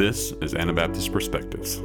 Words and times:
This 0.00 0.32
is 0.40 0.54
Anabaptist 0.54 1.12
Perspectives. 1.12 1.82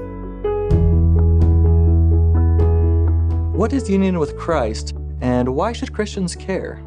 What 3.54 3.74
is 3.74 3.90
union 3.90 4.20
with 4.20 4.38
Christ, 4.38 4.96
and 5.20 5.54
why 5.54 5.74
should 5.74 5.92
Christians 5.92 6.34
care? 6.34 6.82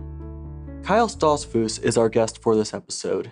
Kyle 0.82 1.06
Stoltzfus 1.06 1.82
is 1.82 1.98
our 1.98 2.08
guest 2.08 2.40
for 2.40 2.56
this 2.56 2.72
episode. 2.72 3.30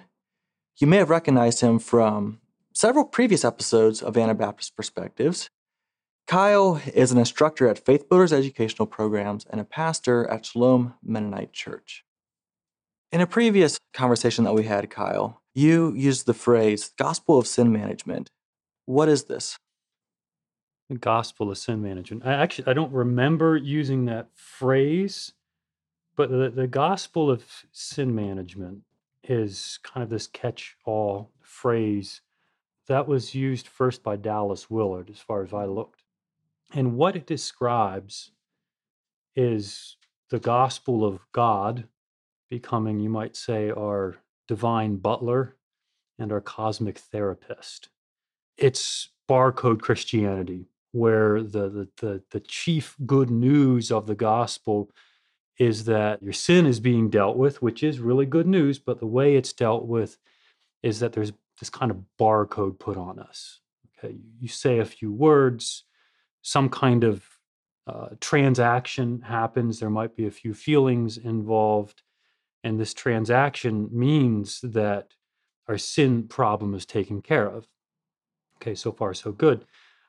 You 0.76 0.86
may 0.86 0.98
have 0.98 1.08
recognized 1.08 1.62
him 1.62 1.78
from 1.78 2.38
several 2.74 3.06
previous 3.06 3.46
episodes 3.46 4.02
of 4.02 4.18
Anabaptist 4.18 4.76
Perspectives. 4.76 5.48
Kyle 6.26 6.82
is 6.92 7.12
an 7.12 7.18
instructor 7.18 7.66
at 7.66 7.82
Faith 7.82 8.10
Builders 8.10 8.30
Educational 8.30 8.84
Programs 8.84 9.46
and 9.48 9.58
a 9.58 9.64
pastor 9.64 10.28
at 10.28 10.44
Shalom 10.44 10.92
Mennonite 11.02 11.54
Church. 11.54 12.04
In 13.10 13.22
a 13.22 13.26
previous 13.26 13.78
conversation 13.94 14.44
that 14.44 14.54
we 14.54 14.64
had, 14.64 14.90
Kyle, 14.90 15.40
you 15.56 15.94
used 15.94 16.26
the 16.26 16.34
phrase 16.34 16.90
gospel 16.98 17.38
of 17.38 17.46
sin 17.46 17.72
management. 17.72 18.30
What 18.84 19.08
is 19.08 19.24
this? 19.24 19.58
The 20.90 20.98
gospel 20.98 21.50
of 21.50 21.58
sin 21.58 21.82
management. 21.82 22.26
I 22.26 22.34
actually 22.34 22.68
I 22.68 22.74
don't 22.74 22.92
remember 22.92 23.56
using 23.56 24.04
that 24.04 24.28
phrase, 24.34 25.32
but 26.14 26.30
the, 26.30 26.50
the 26.50 26.66
gospel 26.66 27.30
of 27.30 27.42
sin 27.72 28.14
management 28.14 28.82
is 29.24 29.80
kind 29.82 30.04
of 30.04 30.10
this 30.10 30.26
catch-all 30.26 31.32
phrase 31.40 32.20
that 32.86 33.08
was 33.08 33.34
used 33.34 33.66
first 33.66 34.02
by 34.02 34.14
Dallas 34.14 34.70
Willard, 34.70 35.10
as 35.10 35.18
far 35.18 35.42
as 35.42 35.52
I 35.52 35.64
looked. 35.64 36.04
And 36.72 36.96
what 36.96 37.16
it 37.16 37.26
describes 37.26 38.30
is 39.34 39.96
the 40.28 40.38
gospel 40.38 41.04
of 41.04 41.20
God 41.32 41.88
becoming, 42.48 43.00
you 43.00 43.08
might 43.08 43.36
say, 43.36 43.70
our 43.70 44.16
divine 44.48 44.96
butler 44.96 45.56
and 46.18 46.32
our 46.32 46.40
cosmic 46.40 46.98
therapist. 46.98 47.88
It's 48.56 49.10
barcode 49.28 49.80
Christianity, 49.80 50.66
where 50.92 51.42
the, 51.42 51.68
the, 51.68 51.88
the, 52.00 52.22
the 52.30 52.40
chief 52.40 52.96
good 53.04 53.30
news 53.30 53.90
of 53.90 54.06
the 54.06 54.14
gospel 54.14 54.90
is 55.58 55.84
that 55.84 56.22
your 56.22 56.32
sin 56.32 56.66
is 56.66 56.80
being 56.80 57.10
dealt 57.10 57.36
with, 57.36 57.62
which 57.62 57.82
is 57.82 57.98
really 57.98 58.26
good 58.26 58.46
news, 58.46 58.78
but 58.78 58.98
the 58.98 59.06
way 59.06 59.36
it's 59.36 59.52
dealt 59.52 59.86
with 59.86 60.18
is 60.82 61.00
that 61.00 61.12
there's 61.12 61.32
this 61.58 61.70
kind 61.70 61.90
of 61.90 62.02
barcode 62.20 62.78
put 62.78 62.96
on 62.96 63.18
us. 63.18 63.60
Okay, 63.98 64.16
you 64.38 64.48
say 64.48 64.78
a 64.78 64.84
few 64.84 65.10
words, 65.10 65.84
some 66.42 66.68
kind 66.68 67.04
of 67.04 67.24
uh, 67.86 68.08
transaction 68.20 69.22
happens, 69.22 69.80
there 69.80 69.90
might 69.90 70.16
be 70.16 70.26
a 70.26 70.30
few 70.30 70.52
feelings 70.52 71.18
involved, 71.18 72.02
and 72.66 72.80
this 72.80 72.94
transaction 72.94 73.88
means 73.92 74.60
that 74.60 75.14
our 75.68 75.78
sin 75.78 76.26
problem 76.26 76.74
is 76.74 76.84
taken 76.84 77.22
care 77.22 77.46
of. 77.46 77.68
Okay, 78.56 78.74
so 78.74 78.90
far, 78.90 79.14
so 79.14 79.30
good. 79.30 79.64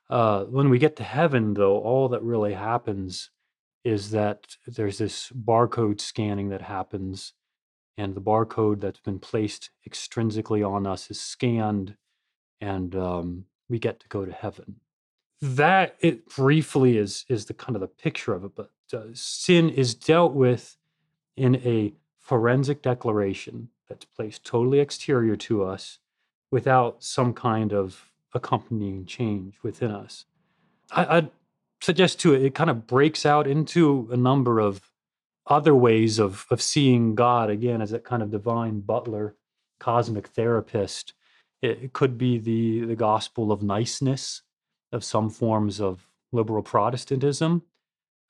Uh, 0.10 0.46
when 0.46 0.68
we 0.72 0.80
get 0.80 0.96
to 0.96 1.04
heaven, 1.04 1.54
though, 1.54 1.78
all 1.78 2.10
that 2.10 2.24
really 2.24 2.54
happens 2.54 3.30
is 3.84 4.10
that 4.10 4.56
there's 4.66 4.98
this 4.98 5.32
barcode 5.32 6.02
scanning 6.02 6.50
that 6.50 6.64
happens, 6.64 7.34
and 7.96 8.16
the 8.16 8.22
barcode 8.22 8.82
that's 8.82 9.02
been 9.02 9.20
placed 9.20 9.70
extrinsically 9.88 10.68
on 10.68 10.88
us 10.88 11.12
is 11.12 11.22
scanned, 11.22 11.96
and 12.60 12.96
um, 12.96 13.46
we 13.70 13.78
get 13.78 14.00
to 14.00 14.08
go 14.08 14.26
to 14.26 14.32
heaven. 14.32 14.78
That 15.42 15.96
it 16.00 16.28
briefly 16.28 16.98
is 16.98 17.24
is 17.30 17.46
the 17.46 17.54
kind 17.54 17.76
of 17.76 17.82
the 17.82 17.88
picture 17.88 18.34
of 18.34 18.46
it, 18.46 18.56
but 18.56 18.72
uh, 18.92 19.14
sin 19.14 19.70
is 19.70 19.94
dealt 19.94 20.34
with 20.34 20.76
in 21.36 21.58
a 21.58 21.94
forensic 22.28 22.82
declaration 22.82 23.70
that's 23.88 24.04
placed 24.04 24.44
totally 24.44 24.80
exterior 24.80 25.38
to 25.38 25.64
us 25.64 26.00
without 26.52 27.02
some 27.02 27.34
kind 27.34 27.72
of 27.72 28.12
accompanying 28.34 29.06
change 29.06 29.56
within 29.64 29.92
us. 29.92 30.26
I, 30.92 31.16
would 31.16 31.32
suggest 31.80 32.20
too, 32.20 32.34
it 32.34 32.54
kind 32.54 32.70
of 32.70 32.86
breaks 32.86 33.26
out 33.26 33.48
into 33.48 34.10
a 34.12 34.18
number 34.18 34.60
of 34.60 34.92
other 35.46 35.74
ways 35.74 36.20
of, 36.20 36.46
of 36.52 36.62
seeing 36.62 37.16
God 37.16 37.50
again 37.50 37.82
as 37.82 37.92
that 37.92 38.04
kind 38.04 38.22
of 38.22 38.30
divine 38.30 38.82
butler, 38.82 39.38
cosmic 39.80 40.28
therapist. 40.28 41.14
It, 41.62 41.80
it 41.84 41.94
could 41.94 42.18
be 42.18 42.40
the, 42.40 42.82
the 42.82 42.96
gospel 42.98 43.54
of 43.54 43.64
niceness, 43.64 44.42
of 44.92 45.06
some 45.06 45.30
forms 45.30 45.80
of 45.80 46.06
liberal 46.34 46.62
Protestantism 46.62 47.64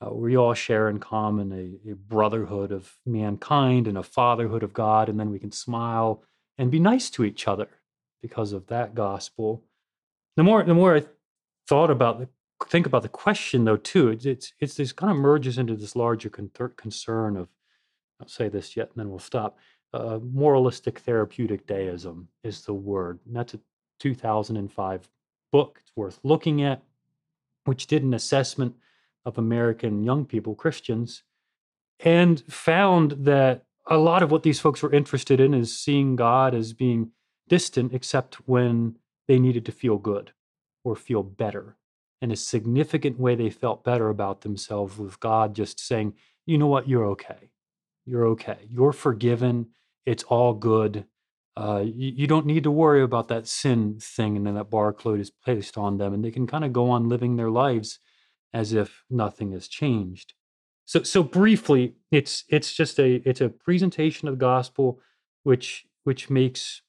uh, 0.06 0.13
we 0.13 0.38
all 0.38 0.53
share 0.53 0.90
in 0.90 1.00
common 1.00 1.52
a, 1.52 1.91
a 1.91 1.96
brotherhood 1.96 2.72
of 2.72 2.94
mankind 3.06 3.88
and 3.88 3.97
a 3.97 4.03
fatherhood 4.03 4.63
of 4.63 4.74
God, 4.74 5.09
and 5.09 5.19
then 5.19 5.31
we 5.31 5.40
can 5.40 5.52
smile 5.52 6.24
and 6.58 6.69
be 6.69 6.80
nice 6.80 7.09
to 7.12 7.24
each 7.24 7.47
other 7.47 7.68
because 8.22 8.53
of 8.53 8.68
that 8.68 8.94
gospel. 8.94 9.63
The 10.35 10.44
more 10.44 10.63
the 10.63 10.74
more 10.74 10.97
I 10.97 11.06
thought 11.68 11.90
about 11.90 12.19
the 12.19 12.30
think 12.68 12.85
about 12.85 13.03
the 13.03 13.09
question 13.09 13.66
though 13.66 13.78
too, 13.78 14.09
it's 14.09 14.25
it's, 14.25 14.53
it's 14.59 14.75
this 14.75 14.91
kind 14.91 15.12
of 15.12 15.18
merges 15.18 15.58
into 15.58 15.75
this 15.75 15.96
larger 15.96 16.29
con- 16.29 16.52
concern 16.75 17.38
of 17.38 17.50
I'll 18.19 18.28
say 18.28 18.50
this 18.50 18.75
yet 18.75 18.90
and 18.90 18.97
then 18.97 19.09
we'll 19.09 19.19
stop. 19.19 19.58
Uh, 19.94 20.19
moralistic 20.22 21.00
therapeutic 21.00 21.66
deism 21.66 22.28
is 22.44 22.62
the 22.62 22.74
word. 22.74 23.19
And 23.25 23.35
that's 23.35 23.53
a 23.53 23.59
2005 24.00 25.09
book. 25.52 25.79
It's 25.81 25.96
worth 25.96 26.19
looking 26.24 26.62
at, 26.62 26.84
which 27.66 27.88
did 27.88 28.03
an 28.03 28.14
assessment 28.14 28.75
of 29.28 29.38
American 29.38 30.04
young 30.04 30.26
people, 30.26 30.56
Christians, 30.56 31.24
and 32.00 32.40
found 32.50 33.12
that 33.26 33.66
a 33.86 33.98
lot 33.98 34.24
of 34.24 34.32
what 34.32 34.44
these 34.44 34.62
folks 34.62 34.82
were 34.82 34.94
interested 34.94 35.42
in 35.42 35.54
is 35.54 35.78
seeing 35.78 36.16
God 36.16 36.56
as 36.56 36.72
being 36.72 37.12
distant, 37.50 37.94
except 37.94 38.36
when 38.48 38.96
they 39.28 39.38
needed 39.38 39.66
to 39.66 39.72
feel 39.74 39.98
good 39.98 40.32
or 40.86 40.96
feel 40.96 41.24
better. 41.24 41.76
In 42.22 42.32
a 42.32 42.38
significant 42.38 43.20
way, 43.20 43.36
they 43.36 43.50
felt 43.50 43.84
better 43.84 44.08
about 44.08 44.42
themselves 44.42 44.98
with 44.98 45.20
God 45.20 45.54
just 45.54 45.78
saying, 45.78 46.14
you 46.46 46.58
know 46.58 46.68
what, 46.68 46.88
you're 46.88 47.06
okay. 47.08 47.52
You're 48.06 48.28
okay. 48.28 48.59
You're 48.70 48.94
forgiven. 48.94 49.68
It's 50.06 50.24
all 50.24 50.54
good. 50.54 51.06
Uh, 51.58 51.84
you, 51.84 52.14
you, 52.16 52.28
don't 52.28 52.46
need 52.46 52.64
to 52.64 52.72
worry 52.72 53.02
about 53.02 53.28
that 53.28 53.48
sin 53.48 53.98
thing 54.00 54.38
and 54.38 54.46
then 54.48 54.56
that 54.56 54.70
barcode 54.70 55.20
is 55.20 55.32
placed 55.32 55.78
on 55.78 55.98
them. 55.98 56.14
And 56.14 56.24
they 56.24 56.32
can 56.32 56.48
kind 56.48 56.64
of 56.64 56.72
go 56.72 56.90
on 56.90 57.09
living 57.09 57.36
their 57.36 57.50
lives 57.50 58.00
as 58.53 58.74
if 58.74 59.03
nothing 59.09 59.52
has 59.52 59.68
changed. 59.68 60.34
So, 60.85 61.03
so 61.03 61.22
briefly, 61.22 61.96
it's 62.12 62.46
it's 62.50 62.74
just 62.74 63.00
a 63.00 63.16
it's 63.28 63.41
a 63.41 63.50
presentation 63.50 64.28
of 64.28 64.35
the 64.35 64.46
gospel, 64.46 65.00
which 65.44 65.85
which 66.03 66.30
makes 66.30 66.81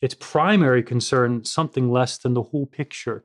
its 0.00 0.14
primary 0.14 0.82
concern 0.82 1.44
something 1.44 1.90
less 1.90 2.18
than 2.18 2.34
the 2.34 2.42
whole 2.42 2.66
picture 2.66 3.24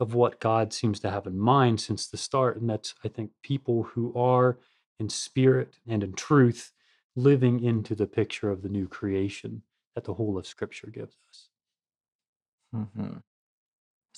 of 0.00 0.14
what 0.14 0.40
God 0.40 0.72
seems 0.72 1.00
to 1.00 1.10
have 1.10 1.26
in 1.26 1.38
mind 1.38 1.80
since 1.80 2.06
the 2.06 2.16
start, 2.16 2.60
and 2.60 2.68
that's 2.68 2.94
I 3.04 3.08
think 3.08 3.30
people 3.42 3.84
who 3.84 4.12
are 4.14 4.58
in 5.00 5.08
spirit 5.08 5.78
and 5.86 6.02
in 6.02 6.12
truth 6.12 6.72
living 7.16 7.62
into 7.64 7.94
the 7.94 8.06
picture 8.06 8.50
of 8.50 8.62
the 8.62 8.68
new 8.68 8.86
creation 8.86 9.62
that 9.94 10.04
the 10.04 10.14
whole 10.14 10.38
of 10.38 10.46
Scripture 10.46 10.88
gives 10.88 11.16
us. 11.28 11.48
Mm-hmm. 12.74 13.16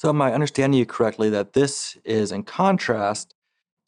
So, 0.00 0.08
am 0.08 0.22
I 0.22 0.32
understanding 0.32 0.78
you 0.78 0.86
correctly 0.86 1.28
that 1.28 1.52
this 1.52 1.98
is 2.06 2.32
in 2.32 2.44
contrast 2.44 3.34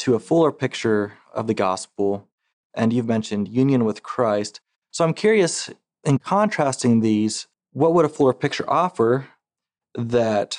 to 0.00 0.14
a 0.14 0.20
fuller 0.20 0.52
picture 0.52 1.14
of 1.32 1.46
the 1.46 1.54
gospel? 1.54 2.28
And 2.74 2.92
you've 2.92 3.08
mentioned 3.08 3.48
union 3.48 3.86
with 3.86 4.02
Christ. 4.02 4.60
So, 4.90 5.06
I'm 5.06 5.14
curious, 5.14 5.70
in 6.04 6.18
contrasting 6.18 7.00
these, 7.00 7.46
what 7.72 7.94
would 7.94 8.04
a 8.04 8.10
fuller 8.10 8.34
picture 8.34 8.68
offer 8.68 9.28
that 9.94 10.58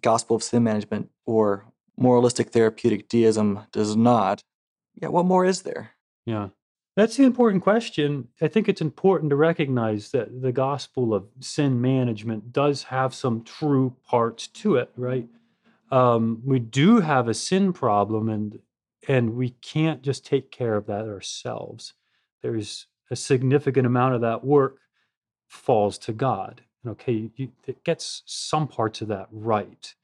gospel 0.00 0.36
of 0.36 0.44
sin 0.44 0.62
management 0.62 1.10
or 1.26 1.64
moralistic 1.98 2.50
therapeutic 2.50 3.08
deism 3.08 3.66
does 3.72 3.96
not? 3.96 4.44
Yeah, 4.94 5.08
what 5.08 5.24
more 5.24 5.44
is 5.44 5.62
there? 5.62 5.90
Yeah. 6.24 6.50
That's 6.94 7.16
the 7.16 7.24
important 7.24 7.62
question. 7.62 8.28
I 8.40 8.48
think 8.48 8.68
it's 8.68 8.82
important 8.82 9.30
to 9.30 9.36
recognize 9.36 10.10
that 10.10 10.42
the 10.42 10.52
gospel 10.52 11.14
of 11.14 11.26
sin 11.40 11.80
management 11.80 12.52
does 12.52 12.84
have 12.84 13.14
some 13.14 13.42
true 13.44 13.96
parts 14.06 14.46
to 14.48 14.76
it, 14.76 14.90
right? 14.96 15.26
Um, 15.90 16.42
we 16.44 16.58
do 16.58 17.00
have 17.00 17.28
a 17.28 17.34
sin 17.34 17.72
problem, 17.72 18.28
and 18.28 18.58
and 19.08 19.34
we 19.34 19.50
can't 19.50 20.02
just 20.02 20.24
take 20.24 20.50
care 20.50 20.76
of 20.76 20.86
that 20.86 21.06
ourselves. 21.06 21.94
There's 22.42 22.86
a 23.10 23.16
significant 23.16 23.86
amount 23.86 24.14
of 24.14 24.20
that 24.20 24.44
work 24.44 24.78
falls 25.48 25.98
to 25.98 26.12
God. 26.12 26.62
Okay, 26.86 27.30
you, 27.36 27.52
it 27.66 27.84
gets 27.84 28.22
some 28.26 28.68
parts 28.68 29.00
of 29.00 29.08
that 29.08 29.28
right. 29.30 29.94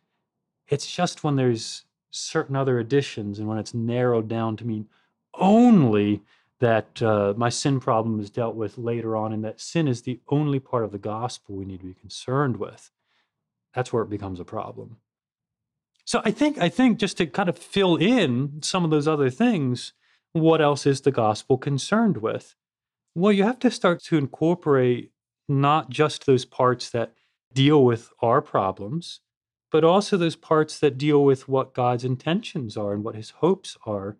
It's 0.69 0.91
just 0.91 1.25
when 1.25 1.37
there's 1.37 1.85
certain 2.11 2.57
other 2.57 2.79
additions 2.79 3.39
and 3.39 3.49
when 3.49 3.59
it's 3.59 3.75
narrowed 3.75 4.29
down 4.29 4.57
to 4.57 4.67
mean 4.67 4.89
only 5.35 6.23
that 6.61 7.01
uh, 7.03 7.35
my 7.37 7.49
sin 7.49 7.81
problem 7.81 8.21
is 8.21 8.31
dealt 8.31 8.57
with 8.57 8.79
later 8.79 9.17
on, 9.17 9.33
and 9.33 9.45
that 9.45 9.61
sin 9.61 9.87
is 9.87 10.03
the 10.03 10.21
only 10.29 10.59
part 10.59 10.85
of 10.85 10.93
the 10.93 10.99
gospel 10.99 11.55
we 11.55 11.65
need 11.65 11.81
to 11.81 11.87
be 11.87 11.95
concerned 11.95 12.57
with. 12.57 12.91
That's 13.75 13.93
where 13.93 14.03
it 14.03 14.11
becomes 14.11 14.41
a 14.41 14.45
problem. 14.45 14.97
So 16.05 16.23
I 16.25 16.31
think 16.31 16.59
I 16.59 16.69
think 16.69 16.99
just 16.99 17.19
to 17.19 17.27
kind 17.27 17.49
of 17.49 17.59
fill 17.59 17.97
in 17.97 18.61
some 18.63 18.85
of 18.85 18.91
those 18.91 19.07
other 19.07 19.31
things, 19.31 19.93
what 20.33 20.61
else 20.61 20.87
is 20.87 21.03
the 21.03 21.13
gospel 21.13 21.59
concerned 21.59 22.19
with? 22.19 22.55
Well, 23.15 23.33
you 23.33 23.45
have 23.45 23.59
to 23.61 23.71
start 23.71 24.03
to 24.05 24.17
incorporate 24.17 25.13
not 25.49 25.91
just 25.91 26.27
those 26.27 26.45
parts 26.45 26.91
that 26.91 27.15
deal 27.53 27.85
with 27.85 28.11
our 28.23 28.41
problems, 28.41 29.21
but 29.71 29.85
also 29.85 30.17
those 30.17 30.37
parts 30.37 30.79
that 30.79 30.99
deal 30.99 31.25
with 31.25 31.49
what 31.49 31.75
God's 31.75 32.05
intentions 32.05 32.77
are 32.77 32.93
and 32.93 33.05
what 33.05 33.15
his 33.15 33.31
hopes 33.31 33.77
are, 33.85 34.17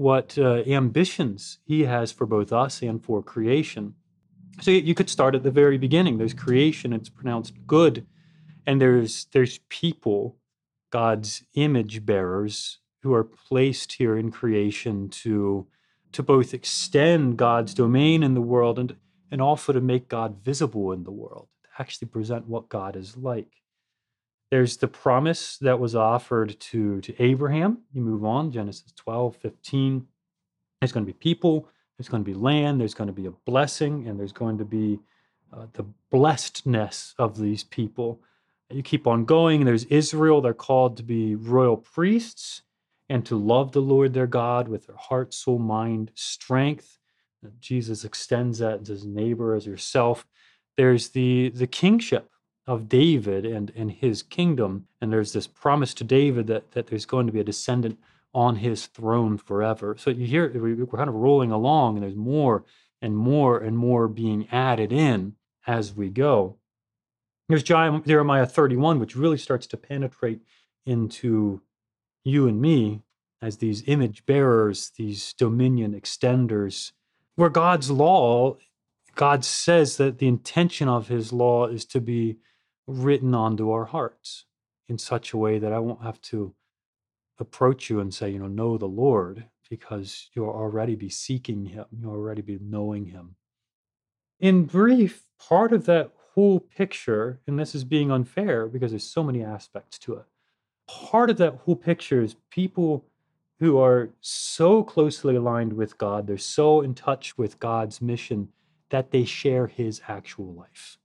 what 0.00 0.38
uh, 0.38 0.62
ambitions 0.66 1.58
he 1.66 1.84
has 1.84 2.10
for 2.10 2.24
both 2.24 2.54
us 2.54 2.80
and 2.80 3.04
for 3.04 3.22
creation. 3.22 3.94
So 4.62 4.70
you 4.70 4.94
could 4.94 5.10
start 5.10 5.34
at 5.34 5.42
the 5.42 5.50
very 5.50 5.76
beginning. 5.76 6.16
There's 6.16 6.32
creation, 6.32 6.94
it's 6.94 7.10
pronounced 7.10 7.66
good, 7.66 8.06
and 8.66 8.80
there's 8.80 9.26
there's 9.32 9.58
people, 9.68 10.38
God's 10.90 11.44
image 11.52 12.06
bearers, 12.06 12.78
who 13.02 13.12
are 13.12 13.24
placed 13.24 13.92
here 13.92 14.16
in 14.16 14.30
creation 14.30 15.10
to 15.24 15.66
to 16.12 16.22
both 16.22 16.54
extend 16.54 17.36
God's 17.36 17.74
domain 17.74 18.22
in 18.22 18.32
the 18.32 18.40
world 18.40 18.78
and 18.78 18.96
and 19.30 19.42
also 19.42 19.70
to 19.70 19.82
make 19.82 20.08
God 20.08 20.42
visible 20.42 20.92
in 20.92 21.04
the 21.04 21.12
world, 21.12 21.48
to 21.64 21.68
actually 21.78 22.08
present 22.08 22.48
what 22.48 22.70
God 22.70 22.96
is 22.96 23.18
like. 23.18 23.59
There's 24.50 24.78
the 24.78 24.88
promise 24.88 25.58
that 25.58 25.78
was 25.78 25.94
offered 25.94 26.58
to, 26.58 27.00
to 27.02 27.22
Abraham. 27.22 27.78
You 27.92 28.02
move 28.02 28.24
on, 28.24 28.50
Genesis 28.50 28.92
12, 28.96 29.36
15. 29.36 30.06
There's 30.80 30.92
going 30.92 31.06
to 31.06 31.12
be 31.12 31.18
people, 31.18 31.68
there's 31.96 32.08
going 32.08 32.24
to 32.24 32.30
be 32.30 32.36
land, 32.36 32.80
there's 32.80 32.94
going 32.94 33.08
to 33.08 33.12
be 33.12 33.26
a 33.26 33.30
blessing, 33.30 34.08
and 34.08 34.18
there's 34.18 34.32
going 34.32 34.58
to 34.58 34.64
be 34.64 34.98
uh, 35.52 35.66
the 35.74 35.84
blessedness 36.10 37.14
of 37.18 37.38
these 37.38 37.62
people. 37.62 38.20
You 38.70 38.82
keep 38.82 39.06
on 39.06 39.24
going. 39.24 39.64
There's 39.64 39.84
Israel. 39.84 40.40
They're 40.40 40.54
called 40.54 40.96
to 40.96 41.02
be 41.02 41.34
royal 41.34 41.76
priests 41.76 42.62
and 43.08 43.26
to 43.26 43.36
love 43.36 43.72
the 43.72 43.82
Lord 43.82 44.14
their 44.14 44.28
God 44.28 44.68
with 44.68 44.86
their 44.86 44.96
heart, 44.96 45.34
soul, 45.34 45.58
mind, 45.58 46.12
strength. 46.14 46.98
Jesus 47.58 48.04
extends 48.04 48.58
that 48.58 48.84
to 48.84 48.92
his 48.92 49.04
neighbor 49.04 49.54
as 49.54 49.66
yourself. 49.66 50.26
There's 50.76 51.10
the 51.10 51.50
the 51.50 51.66
kingship 51.66 52.30
of 52.70 52.88
David 52.88 53.44
and, 53.44 53.72
and 53.74 53.90
his 53.90 54.22
kingdom. 54.22 54.86
And 55.00 55.12
there's 55.12 55.32
this 55.32 55.48
promise 55.48 55.92
to 55.94 56.04
David 56.04 56.46
that, 56.46 56.70
that 56.70 56.86
there's 56.86 57.04
going 57.04 57.26
to 57.26 57.32
be 57.32 57.40
a 57.40 57.44
descendant 57.44 57.98
on 58.32 58.56
his 58.56 58.86
throne 58.86 59.38
forever. 59.38 59.96
So 59.98 60.10
you 60.10 60.24
hear 60.24 60.52
we're 60.54 60.86
kind 60.86 61.08
of 61.08 61.16
rolling 61.16 61.50
along, 61.50 61.96
and 61.96 62.04
there's 62.04 62.14
more 62.14 62.64
and 63.02 63.16
more 63.16 63.58
and 63.58 63.76
more 63.76 64.06
being 64.06 64.46
added 64.52 64.92
in 64.92 65.34
as 65.66 65.96
we 65.96 66.10
go. 66.10 66.58
There's 67.48 67.64
Jeremiah 67.64 68.46
31, 68.46 69.00
which 69.00 69.16
really 69.16 69.38
starts 69.38 69.66
to 69.66 69.76
penetrate 69.76 70.38
into 70.86 71.62
you 72.22 72.46
and 72.46 72.60
me 72.60 73.02
as 73.42 73.56
these 73.56 73.82
image 73.88 74.24
bearers, 74.26 74.92
these 74.96 75.32
dominion 75.32 76.00
extenders, 76.00 76.92
where 77.34 77.50
God's 77.50 77.90
law, 77.90 78.58
God 79.16 79.44
says 79.44 79.96
that 79.96 80.18
the 80.18 80.28
intention 80.28 80.86
of 80.86 81.08
his 81.08 81.32
law 81.32 81.66
is 81.66 81.84
to 81.86 82.00
be 82.00 82.36
written 82.90 83.34
onto 83.34 83.70
our 83.70 83.86
hearts 83.86 84.44
in 84.88 84.98
such 84.98 85.32
a 85.32 85.38
way 85.38 85.58
that 85.58 85.72
I 85.72 85.78
won't 85.78 86.02
have 86.02 86.20
to 86.22 86.54
approach 87.38 87.88
you 87.88 88.00
and 88.00 88.12
say, 88.12 88.30
you 88.30 88.38
know, 88.38 88.48
know 88.48 88.76
the 88.76 88.86
Lord, 88.86 89.44
because 89.68 90.28
you'll 90.34 90.48
already 90.48 90.96
be 90.96 91.08
seeking 91.08 91.66
him, 91.66 91.86
you'll 91.98 92.12
already 92.12 92.42
be 92.42 92.58
knowing 92.60 93.06
him. 93.06 93.36
In 94.38 94.64
brief, 94.64 95.26
part 95.38 95.72
of 95.72 95.86
that 95.86 96.10
whole 96.34 96.60
picture, 96.60 97.40
and 97.46 97.58
this 97.58 97.74
is 97.74 97.84
being 97.84 98.10
unfair 98.10 98.66
because 98.66 98.90
there's 98.90 99.04
so 99.04 99.22
many 99.22 99.42
aspects 99.42 99.98
to 100.00 100.14
it, 100.14 100.24
part 100.86 101.30
of 101.30 101.36
that 101.38 101.54
whole 101.64 101.76
picture 101.76 102.22
is 102.22 102.36
people 102.50 103.04
who 103.60 103.78
are 103.78 104.10
so 104.20 104.82
closely 104.82 105.36
aligned 105.36 105.74
with 105.74 105.98
God, 105.98 106.26
they're 106.26 106.38
so 106.38 106.80
in 106.80 106.94
touch 106.94 107.36
with 107.38 107.60
God's 107.60 108.00
mission 108.00 108.48
that 108.88 109.10
they 109.10 109.24
share 109.24 109.66
his 109.66 110.00
actual 110.08 110.52
life. 110.52 110.98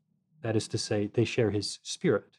That 0.45 0.55
is 0.55 0.67
to 0.67 0.77
say, 0.77 1.09
they 1.11 1.25
share 1.25 1.49
his 1.49 1.79
spirit. 1.81 2.37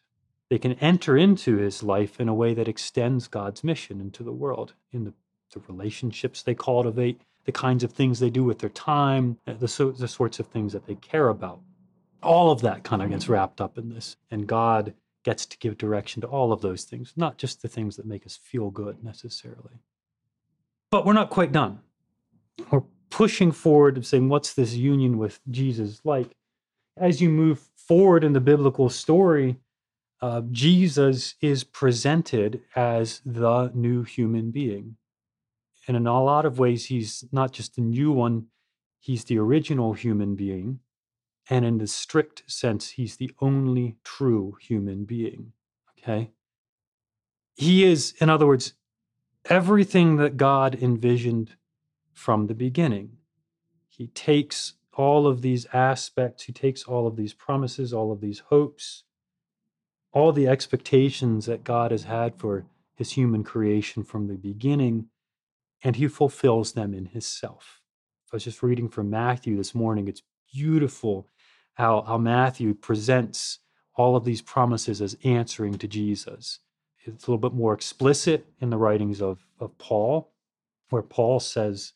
They 0.49 0.59
can 0.59 0.75
enter 0.75 1.17
into 1.17 1.57
his 1.57 1.83
life 1.83 2.21
in 2.21 2.29
a 2.29 2.35
way 2.35 2.55
that 2.55 2.69
extends 2.69 3.27
God's 3.27 3.65
mission 3.65 4.01
into 4.01 4.23
the 4.23 4.31
world, 4.31 4.75
in 4.93 5.03
the, 5.03 5.13
the 5.53 5.61
relationships 5.67 6.41
they 6.41 6.55
cultivate, 6.55 7.21
the 7.47 7.51
kinds 7.51 7.83
of 7.83 7.91
things 7.91 8.21
they 8.21 8.31
do 8.31 8.45
with 8.45 8.61
their 8.61 8.71
time, 8.71 9.39
uh, 9.45 9.55
the, 9.55 9.95
the 9.99 10.07
sorts 10.07 10.39
of 10.39 10.47
things 10.47 10.73
that 10.73 10.87
they 10.87 10.95
care 10.95 11.29
about. 11.31 11.59
All 12.23 12.53
of 12.53 12.61
that 12.61 12.85
kind 12.85 13.03
of 13.03 13.11
gets 13.11 13.29
wrapped 13.29 13.61
up 13.61 13.77
in 13.77 13.89
this. 13.93 14.17
And 14.31 14.47
God 14.47 14.95
gets 15.25 15.45
to 15.45 15.59
give 15.59 15.77
direction 15.77 16.21
to 16.21 16.29
all 16.29 16.53
of 16.53 16.61
those 16.61 16.85
things, 16.85 17.13
not 17.17 17.39
just 17.39 17.61
the 17.61 17.69
things 17.69 17.97
that 17.97 18.07
make 18.07 18.25
us 18.25 18.37
feel 18.37 18.71
good 18.71 19.03
necessarily. 19.03 19.81
But 20.93 21.05
we're 21.05 21.13
not 21.13 21.31
quite 21.31 21.51
done. 21.51 21.81
We're 22.71 22.85
pushing 23.11 23.51
forward 23.51 23.97
and 23.97 24.07
saying, 24.07 24.29
what's 24.29 24.55
this 24.55 24.75
union 24.75 25.19
with 25.19 25.41
Jesus 25.51 26.03
like? 26.05 26.37
As 26.99 27.21
you 27.21 27.29
move 27.29 27.69
forward 27.87 28.25
in 28.25 28.33
the 28.33 28.41
biblical 28.41 28.89
story, 28.89 29.57
uh, 30.21 30.43
Jesus 30.51 31.35
is 31.41 31.65
presented 31.65 32.63
as 32.75 33.21
the 33.25 33.71
new 33.75 34.03
human 34.03 34.51
being. 34.51 34.97
And 35.87 35.97
in 35.97 36.07
a 36.07 36.23
lot 36.23 36.45
of 36.45 36.59
ways, 36.59 36.87
he's 36.87 37.25
not 37.31 37.53
just 37.53 37.77
the 37.77 37.83
new 37.83 38.11
one, 38.11 38.47
he's 38.99 39.25
the 39.25 39.39
original 39.39 39.93
human 39.93 40.35
being. 40.35 40.81
And 41.49 41.65
in 41.65 41.79
the 41.79 41.87
strict 41.87 42.43
sense, 42.51 42.91
he's 42.91 43.17
the 43.17 43.31
only 43.41 43.97
true 44.03 44.57
human 44.61 45.05
being. 45.05 45.53
Okay? 45.99 46.31
He 47.55 47.85
is, 47.85 48.15
in 48.21 48.29
other 48.29 48.47
words, 48.47 48.73
everything 49.45 50.17
that 50.17 50.37
God 50.37 50.77
envisioned 50.83 51.55
from 52.13 52.47
the 52.47 52.55
beginning. 52.55 53.19
He 53.89 54.09
takes 54.09 54.75
all 54.97 55.27
of 55.27 55.43
these 55.43 55.67
aspects, 55.73 56.45
he 56.45 56.53
takes 56.53 56.85
all 56.85 57.07
of 57.07 57.17
these 57.17 57.35
promises, 57.35 57.93
all 57.93 58.11
of 58.11 58.21
these 58.21 58.41
hopes, 58.49 59.05
all 60.13 60.33
the 60.33 60.49
expectations 60.49 61.45
that 61.47 61.65
God 61.65 61.91
has 61.91 62.05
had 62.05 62.37
for 62.37 62.65
his 62.95 63.13
human 63.13 63.45
creation 63.45 64.03
from 64.03 64.27
the 64.27 64.37
beginning, 64.37 65.09
and 65.85 65.97
he 65.97 66.09
fulfills 66.09 66.73
them 66.73 66.95
in 66.95 67.07
his 67.07 67.27
self. 67.27 67.83
I 68.33 68.37
was 68.37 68.45
just 68.45 68.63
reading 68.63 68.89
from 68.89 69.11
Matthew 69.11 69.57
this 69.57 69.75
morning. 69.75 70.09
It's 70.09 70.23
beautiful 70.53 71.29
how, 71.75 72.03
how 72.03 72.17
Matthew 72.17 72.73
presents 72.73 73.59
all 73.95 74.17
of 74.17 74.25
these 74.25 74.41
promises 74.41 75.03
as 75.03 75.17
answering 75.23 75.77
to 75.79 75.87
Jesus. 75.87 76.61
It's 77.05 77.27
a 77.27 77.31
little 77.31 77.51
bit 77.51 77.57
more 77.57 77.75
explicit 77.75 78.47
in 78.61 78.71
the 78.71 78.79
writings 78.79 79.21
of, 79.21 79.47
of 79.61 79.77
Paul, 79.79 80.33
where 80.89 81.03
Paul 81.03 81.39
says, 81.39 81.93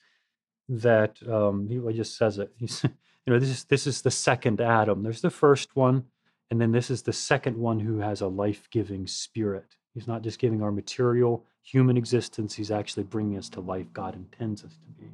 that 0.70 1.16
um, 1.28 1.68
he 1.68 1.78
just 1.92 2.16
says 2.16 2.38
it. 2.38 2.52
He's, 2.56 2.84
you 2.84 3.32
know, 3.32 3.38
this 3.38 3.50
is 3.50 3.64
this 3.64 3.86
is 3.86 4.02
the 4.02 4.10
second 4.10 4.60
Adam. 4.60 5.02
There's 5.02 5.20
the 5.20 5.30
first 5.30 5.74
one, 5.74 6.04
and 6.50 6.60
then 6.60 6.72
this 6.72 6.90
is 6.90 7.02
the 7.02 7.12
second 7.12 7.56
one 7.56 7.80
who 7.80 7.98
has 7.98 8.20
a 8.20 8.28
life-giving 8.28 9.06
spirit. 9.08 9.76
He's 9.94 10.06
not 10.06 10.22
just 10.22 10.38
giving 10.38 10.62
our 10.62 10.70
material 10.70 11.44
human 11.62 11.96
existence; 11.96 12.54
he's 12.54 12.70
actually 12.70 13.02
bringing 13.02 13.36
us 13.36 13.48
to 13.50 13.60
life 13.60 13.92
God 13.92 14.14
intends 14.14 14.64
us 14.64 14.74
to 14.74 15.02
be. 15.02 15.10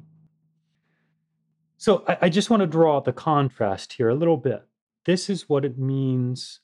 So 1.77 2.03
I, 2.07 2.17
I 2.23 2.29
just 2.29 2.49
want 2.49 2.61
to 2.61 2.67
draw 2.67 3.01
the 3.01 3.13
contrast 3.13 3.93
here 3.93 4.09
a 4.09 4.15
little 4.15 4.37
bit. 4.37 4.63
This 5.05 5.29
is 5.29 5.49
what 5.49 5.65
it 5.65 5.79
means 5.79 6.59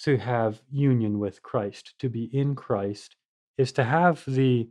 to 0.00 0.18
have 0.18 0.62
union 0.70 1.18
with 1.18 1.42
Christ. 1.42 1.94
To 1.98 2.08
be 2.08 2.24
in 2.24 2.54
Christ 2.54 3.16
is 3.58 3.72
to 3.72 3.84
have 3.84 4.22
the 4.26 4.68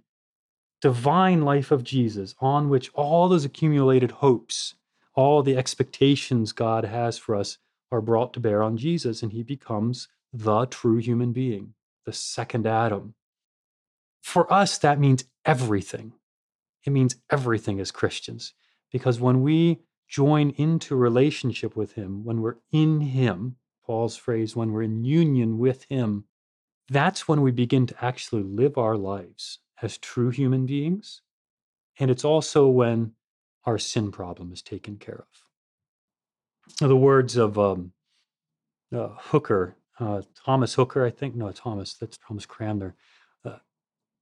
divine 0.85 1.41
life 1.41 1.71
of 1.71 1.83
Jesus 1.83 2.35
on 2.37 2.69
which 2.69 2.91
all 2.93 3.27
those 3.27 3.43
accumulated 3.43 4.11
hopes, 4.11 4.75
all 5.15 5.41
the 5.41 5.57
expectations 5.57 6.51
God 6.51 6.85
has 6.85 7.17
for 7.17 7.33
us 7.35 7.57
are 7.91 8.01
brought 8.01 8.33
to 8.33 8.39
bear 8.39 8.61
on 8.61 8.77
Jesus, 8.77 9.23
and 9.23 9.31
he 9.31 9.41
becomes 9.41 10.09
the 10.31 10.67
true 10.67 10.97
human 10.97 11.33
being, 11.33 11.73
the 12.05 12.13
second 12.13 12.67
Adam. 12.67 13.15
For 14.21 14.53
us, 14.53 14.77
that 14.77 14.99
means 14.99 15.25
everything. 15.43 16.13
It 16.85 16.91
means 16.91 17.15
everything 17.31 17.79
as 17.79 17.89
Christians, 17.89 18.53
because 18.91 19.19
when 19.19 19.41
we 19.41 19.79
join 20.07 20.51
into 20.51 20.95
relationship 20.95 21.75
with 21.75 21.93
him, 21.93 22.23
when 22.23 22.41
we're 22.41 22.57
in 22.71 23.01
him, 23.01 23.55
Paul's 23.83 24.17
phrase, 24.17 24.55
when 24.55 24.71
we're 24.71 24.83
in 24.83 25.03
union 25.03 25.57
with 25.57 25.85
him, 25.85 26.25
that's 26.89 27.27
when 27.27 27.41
we 27.41 27.49
begin 27.49 27.87
to 27.87 28.05
actually 28.05 28.43
live 28.43 28.77
our 28.77 28.95
lives 28.95 29.57
as 29.81 29.97
true 29.97 30.29
human 30.29 30.65
beings. 30.65 31.21
And 31.99 32.11
it's 32.11 32.25
also 32.25 32.67
when 32.67 33.13
our 33.65 33.77
sin 33.77 34.11
problem 34.11 34.51
is 34.51 34.61
taken 34.61 34.97
care 34.97 35.15
of. 35.19 36.75
Now, 36.81 36.87
The 36.87 36.95
words 36.95 37.37
of 37.37 37.57
um, 37.57 37.93
uh, 38.95 39.09
Hooker, 39.17 39.75
uh, 39.99 40.21
Thomas 40.45 40.73
Hooker, 40.73 41.05
I 41.05 41.09
think. 41.09 41.35
No, 41.35 41.51
Thomas, 41.51 41.93
that's 41.93 42.17
Thomas 42.17 42.45
Cranmer. 42.45 42.95
Uh, 43.43 43.57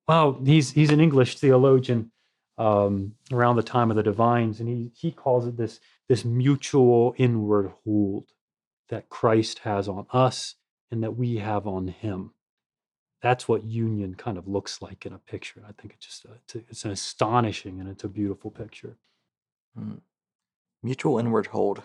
well, 0.08 0.40
he's, 0.44 0.72
he's 0.72 0.92
an 0.92 1.00
English 1.00 1.40
theologian 1.40 2.12
um, 2.58 3.16
around 3.32 3.56
the 3.56 3.64
time 3.64 3.90
of 3.90 3.98
the 3.98 4.04
divines, 4.04 4.60
and 4.60 4.70
he, 4.70 4.92
he 4.96 5.12
calls 5.12 5.48
it 5.48 5.58
this, 5.58 5.80
this 6.08 6.24
mutual 6.24 7.16
inward 7.18 7.72
hold 7.84 8.30
that 8.90 9.10
Christ 9.10 9.60
has 9.60 9.88
on 9.88 10.06
us 10.12 10.56
and 10.92 11.02
that 11.04 11.18
we 11.18 11.38
have 11.38 11.66
on 11.66 11.88
him 11.88 12.34
that's 13.24 13.48
what 13.48 13.64
union 13.64 14.16
kind 14.16 14.38
of 14.38 14.50
looks 14.50 14.82
like 14.82 15.06
in 15.06 15.14
a 15.14 15.18
picture. 15.18 15.64
I 15.68 15.72
think 15.72 15.94
it's 15.94 16.06
just 16.06 16.26
a, 16.26 16.34
it's, 16.44 16.56
a, 16.56 16.58
it's, 16.70 16.86
an 16.86 16.92
astonishing 16.92 17.80
and 17.80 17.90
it's 17.90 18.04
a 18.04 18.10
beautiful 18.10 18.52
picture. 18.52 18.98
Mm. 19.80 20.02
Mutual 20.84 21.18
inward 21.18 21.48
hold. 21.48 21.84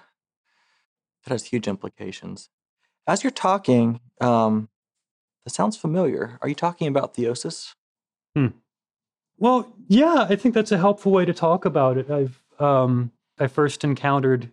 That 1.25 1.31
has 1.31 1.45
huge 1.45 1.69
implications. 1.69 2.51
As 3.07 3.23
you're 3.23 3.31
talking, 3.31 4.01
um, 4.21 4.69
that 5.45 5.53
sounds 5.53 5.77
familiar. 5.77 6.41
Are 6.43 6.49
you 6.49 6.57
talking 6.57 6.89
about 6.89 7.15
theosis? 7.15 7.75
Well, 9.39 9.73
yeah, 9.87 10.27
I 10.29 10.35
think 10.35 10.57
that's 10.57 10.73
a 10.73 10.79
helpful 10.79 11.13
way 11.13 11.25
to 11.25 11.33
talk 11.33 11.65
about 11.65 11.97
it. 11.97 12.11
I've 12.11 12.43
um, 12.59 13.13
I 13.39 13.47
first 13.47 13.85
encountered 13.85 14.51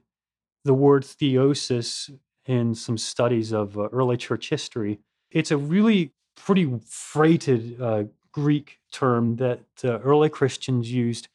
the 0.63 0.75
word 0.75 1.01
theosis 1.04 2.12
in 2.46 2.75
some 2.75 3.00
studies 3.00 3.51
of 3.51 3.75
uh, 3.75 3.89
early 3.92 4.18
church 4.18 4.50
history. 4.50 5.00
It's 5.32 5.50
a 5.50 5.58
really 5.58 6.13
pretty 6.36 6.80
freighted 6.86 7.82
uh, 7.82 8.04
Greek 8.32 8.80
term 8.92 9.38
that 9.38 9.63
uh, 9.84 10.00
early 10.00 10.30
Christians 10.30 10.92
used 10.92 11.27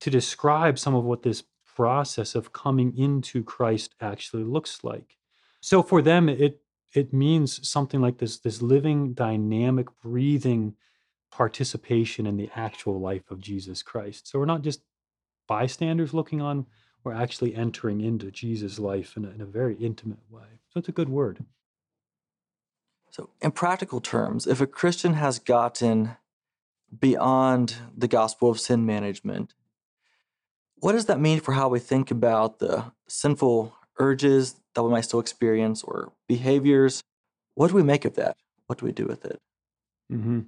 to 0.00 0.10
describe 0.10 0.78
some 0.78 0.94
of 0.94 1.04
what 1.04 1.22
this 1.22 1.42
process 1.74 2.34
of 2.34 2.52
coming 2.52 2.96
into 2.96 3.42
Christ 3.42 3.94
actually 4.00 4.44
looks 4.44 4.82
like. 4.82 5.16
So 5.60 5.82
for 5.82 6.02
them, 6.02 6.28
it 6.28 6.62
it 6.92 7.12
means 7.12 7.68
something 7.68 8.00
like 8.00 8.18
this 8.18 8.38
this 8.38 8.62
living, 8.62 9.12
dynamic, 9.12 9.88
breathing 10.02 10.74
participation 11.30 12.26
in 12.26 12.36
the 12.36 12.50
actual 12.56 13.00
life 13.00 13.30
of 13.30 13.40
Jesus 13.40 13.82
Christ. 13.82 14.28
So 14.28 14.38
we're 14.38 14.46
not 14.46 14.62
just 14.62 14.80
bystanders 15.46 16.14
looking 16.14 16.40
on, 16.40 16.66
we're 17.04 17.12
actually 17.12 17.54
entering 17.54 18.00
into 18.00 18.30
Jesus' 18.30 18.78
life 18.78 19.16
in 19.16 19.24
a, 19.24 19.30
in 19.30 19.40
a 19.40 19.46
very 19.46 19.76
intimate 19.76 20.18
way. 20.30 20.60
So 20.70 20.78
it's 20.78 20.88
a 20.88 20.92
good 20.92 21.08
word. 21.08 21.44
So, 23.16 23.30
in 23.40 23.52
practical 23.52 24.02
terms, 24.02 24.46
if 24.46 24.60
a 24.60 24.66
Christian 24.66 25.14
has 25.14 25.38
gotten 25.38 26.18
beyond 27.00 27.76
the 27.96 28.08
gospel 28.08 28.50
of 28.50 28.60
sin 28.60 28.84
management, 28.84 29.54
what 30.80 30.92
does 30.92 31.06
that 31.06 31.18
mean 31.18 31.40
for 31.40 31.52
how 31.52 31.70
we 31.70 31.78
think 31.78 32.10
about 32.10 32.58
the 32.58 32.92
sinful 33.08 33.74
urges 33.98 34.56
that 34.74 34.82
we 34.82 34.90
might 34.90 35.06
still 35.06 35.20
experience 35.20 35.82
or 35.82 36.12
behaviors? 36.28 37.02
What 37.54 37.68
do 37.68 37.74
we 37.74 37.82
make 37.82 38.04
of 38.04 38.16
that? 38.16 38.36
What 38.66 38.80
do 38.80 38.84
we 38.84 38.92
do 38.92 39.06
with 39.06 39.24
it? 39.24 39.40
Mm-hmm. 40.12 40.40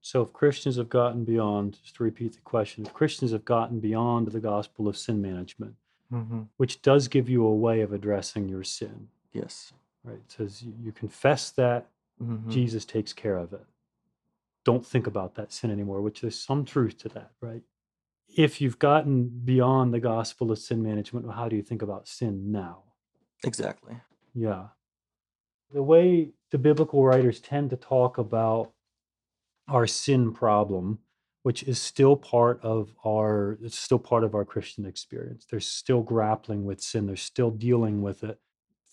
So, 0.00 0.22
if 0.22 0.32
Christians 0.32 0.74
have 0.74 0.88
gotten 0.88 1.22
beyond, 1.22 1.78
just 1.84 1.94
to 1.96 2.02
repeat 2.02 2.32
the 2.32 2.40
question, 2.40 2.84
if 2.84 2.92
Christians 2.92 3.30
have 3.30 3.44
gotten 3.44 3.78
beyond 3.78 4.26
the 4.32 4.40
gospel 4.40 4.88
of 4.88 4.96
sin 4.96 5.22
management, 5.22 5.76
Mm-hmm. 6.12 6.40
which 6.56 6.82
does 6.82 7.06
give 7.06 7.28
you 7.28 7.46
a 7.46 7.54
way 7.54 7.82
of 7.82 7.92
addressing 7.92 8.48
your 8.48 8.64
sin, 8.64 9.06
Yes. 9.32 9.72
Right? 10.04 10.16
It 10.16 10.30
says 10.32 10.62
you, 10.62 10.74
you 10.82 10.92
confess 10.92 11.50
that 11.52 11.88
Mhm. 12.20 12.48
Jesus 12.48 12.84
takes 12.84 13.12
care 13.14 13.38
of 13.38 13.52
it. 13.54 13.64
Don't 14.64 14.84
think 14.84 15.06
about 15.06 15.34
that 15.36 15.52
sin 15.52 15.70
anymore, 15.70 16.02
which 16.02 16.20
there's 16.20 16.38
some 16.38 16.64
truth 16.66 16.98
to 16.98 17.08
that, 17.10 17.32
right? 17.40 17.62
If 18.28 18.60
you've 18.60 18.78
gotten 18.78 19.28
beyond 19.28 19.92
the 19.94 20.00
gospel 20.00 20.52
of 20.52 20.58
sin 20.58 20.82
management, 20.82 21.26
well, 21.26 21.34
how 21.34 21.48
do 21.48 21.56
you 21.56 21.62
think 21.62 21.80
about 21.82 22.06
sin 22.06 22.52
now? 22.52 22.84
Exactly. 23.42 23.96
Yeah. 24.34 24.68
The 25.72 25.82
way 25.82 26.32
the 26.50 26.58
biblical 26.58 27.04
writers 27.04 27.40
tend 27.40 27.70
to 27.70 27.76
talk 27.76 28.18
about 28.18 28.72
our 29.68 29.86
sin 29.86 30.32
problem, 30.32 30.98
which 31.42 31.62
is 31.62 31.80
still 31.80 32.16
part 32.16 32.60
of 32.62 32.94
our 33.04 33.56
it's 33.62 33.78
still 33.78 33.98
part 33.98 34.24
of 34.24 34.34
our 34.34 34.44
Christian 34.44 34.84
experience. 34.84 35.46
They're 35.46 35.60
still 35.60 36.02
grappling 36.02 36.64
with 36.64 36.80
sin, 36.82 37.06
they're 37.06 37.16
still 37.16 37.50
dealing 37.50 38.02
with 38.02 38.22
it. 38.24 38.40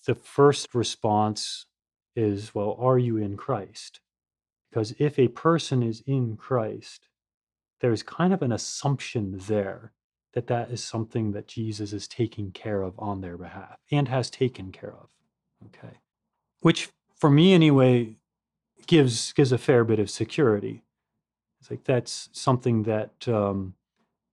The 0.07 0.15
first 0.15 0.73
response 0.73 1.65
is, 2.15 2.55
well, 2.55 2.77
are 2.79 2.97
you 2.97 3.17
in 3.17 3.35
Christ? 3.35 3.99
Because 4.69 4.95
if 4.99 5.19
a 5.19 5.27
person 5.27 5.83
is 5.83 6.01
in 6.07 6.37
Christ, 6.37 7.09
there's 7.81 8.03
kind 8.03 8.33
of 8.33 8.41
an 8.41 8.53
assumption 8.53 9.37
there 9.37 9.91
that 10.33 10.47
that 10.47 10.71
is 10.71 10.81
something 10.81 11.33
that 11.33 11.49
Jesus 11.49 11.91
is 11.91 12.07
taking 12.07 12.51
care 12.51 12.83
of 12.83 12.97
on 12.97 13.19
their 13.19 13.37
behalf 13.37 13.79
and 13.91 14.07
has 14.07 14.29
taken 14.29 14.71
care 14.71 14.93
of. 14.93 15.09
Okay. 15.65 15.97
Which 16.61 16.87
for 17.13 17.29
me 17.29 17.53
anyway 17.53 18.15
gives 18.85 19.33
gives 19.33 19.51
a 19.51 19.57
fair 19.57 19.83
bit 19.83 19.99
of 19.99 20.09
security. 20.09 20.83
It's 21.59 21.69
like 21.69 21.83
that's 21.83 22.29
something 22.31 22.83
that 22.83 23.27
um, 23.27 23.73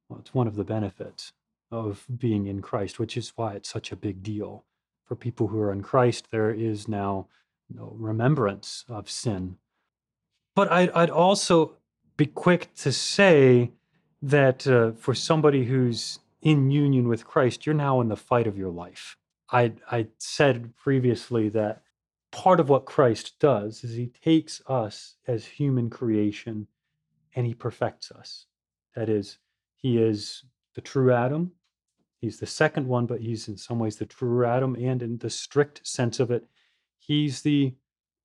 well, 0.09 0.21
it's 0.21 0.35
one 0.35 0.47
of 0.47 0.55
the 0.55 0.65
benefits 0.65 1.33
of 1.73 2.07
being 2.17 2.47
in 2.47 2.63
Christ, 2.63 3.01
which 3.01 3.17
is 3.17 3.33
why 3.35 3.55
it's 3.55 3.69
such 3.69 3.91
a 3.91 3.97
big 3.97 4.23
deal 4.23 4.65
for 5.05 5.15
people 5.15 5.49
who 5.49 5.61
are 5.61 5.73
in 5.73 5.83
Christ. 5.83 6.29
There 6.31 6.51
is 6.51 6.89
now 6.89 7.29
no 7.69 7.95
remembrance 7.99 8.85
of 8.89 9.11
sin. 9.11 9.57
But 10.55 10.71
I'd, 10.71 10.91
I'd 10.91 11.11
also 11.11 11.73
be 12.17 12.27
quick 12.27 12.75
to 12.77 12.93
say 12.93 13.73
that 14.23 14.67
uh, 14.67 14.93
for 14.93 15.15
somebody 15.15 15.65
who's 15.65 16.21
in 16.41 16.71
union 16.71 17.09
with 17.09 17.27
Christ, 17.27 17.67
you're 17.67 17.75
now 17.75 18.01
in 18.01 18.09
the 18.09 18.17
fight 18.17 18.47
of 18.47 18.57
your 18.57 18.71
life. 18.71 19.17
I, 19.51 19.73
I 19.91 20.09
said 20.19 20.77
previously 20.77 21.49
that 21.51 21.83
part 22.31 22.61
of 22.61 22.69
what 22.69 22.85
Christ 22.85 23.39
does 23.39 23.85
is 23.85 23.95
he 23.95 24.07
takes 24.07 24.63
us 24.67 25.17
as 25.27 25.45
human 25.45 25.91
creation 25.91 26.67
and 27.35 27.47
he 27.47 27.55
perfects 27.55 28.11
us. 28.11 28.47
That 28.95 29.09
is, 29.09 29.39
he 29.77 29.99
is 29.99 30.45
the 30.75 30.81
true 30.81 31.13
Adam. 31.13 31.53
He's 32.25 32.41
the 32.41 32.47
second 32.47 32.89
one, 32.89 33.05
but 33.05 33.21
he's 33.21 33.49
in 33.49 33.59
some 33.59 33.79
ways 33.79 33.97
the 33.97 34.07
true 34.07 34.47
Adam. 34.47 34.77
And 34.77 35.03
in 35.03 35.19
the 35.19 35.29
strict 35.29 35.87
sense 35.87 36.19
of 36.19 36.31
it, 36.31 36.47
he's 36.99 37.43
the 37.43 37.75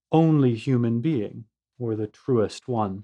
only 0.09 0.55
human 0.55 1.01
being 1.01 1.43
or 1.77 1.97
the 1.97 2.07
truest 2.07 2.69
one. 2.69 3.03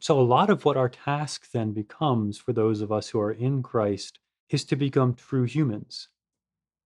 So, 0.00 0.18
a 0.18 0.22
lot 0.22 0.48
of 0.48 0.64
what 0.64 0.78
our 0.78 0.88
task 0.88 1.50
then 1.50 1.72
becomes 1.72 2.38
for 2.38 2.54
those 2.54 2.80
of 2.80 2.90
us 2.90 3.10
who 3.10 3.20
are 3.20 3.30
in 3.30 3.62
Christ 3.62 4.20
is 4.48 4.64
to 4.64 4.74
become 4.76 5.12
true 5.12 5.44
humans 5.44 6.08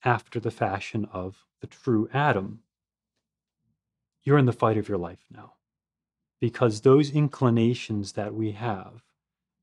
after 0.04 0.40
the 0.40 0.50
fashion 0.50 1.06
of 1.12 1.46
the 1.60 1.68
true 1.68 2.08
Adam. 2.12 2.62
You're 4.24 4.38
in 4.38 4.46
the 4.46 4.52
fight 4.52 4.76
of 4.76 4.88
your 4.88 4.98
life 4.98 5.24
now 5.30 5.52
because 6.40 6.80
those 6.80 7.12
inclinations 7.12 8.14
that 8.14 8.34
we 8.34 8.50
have, 8.50 9.04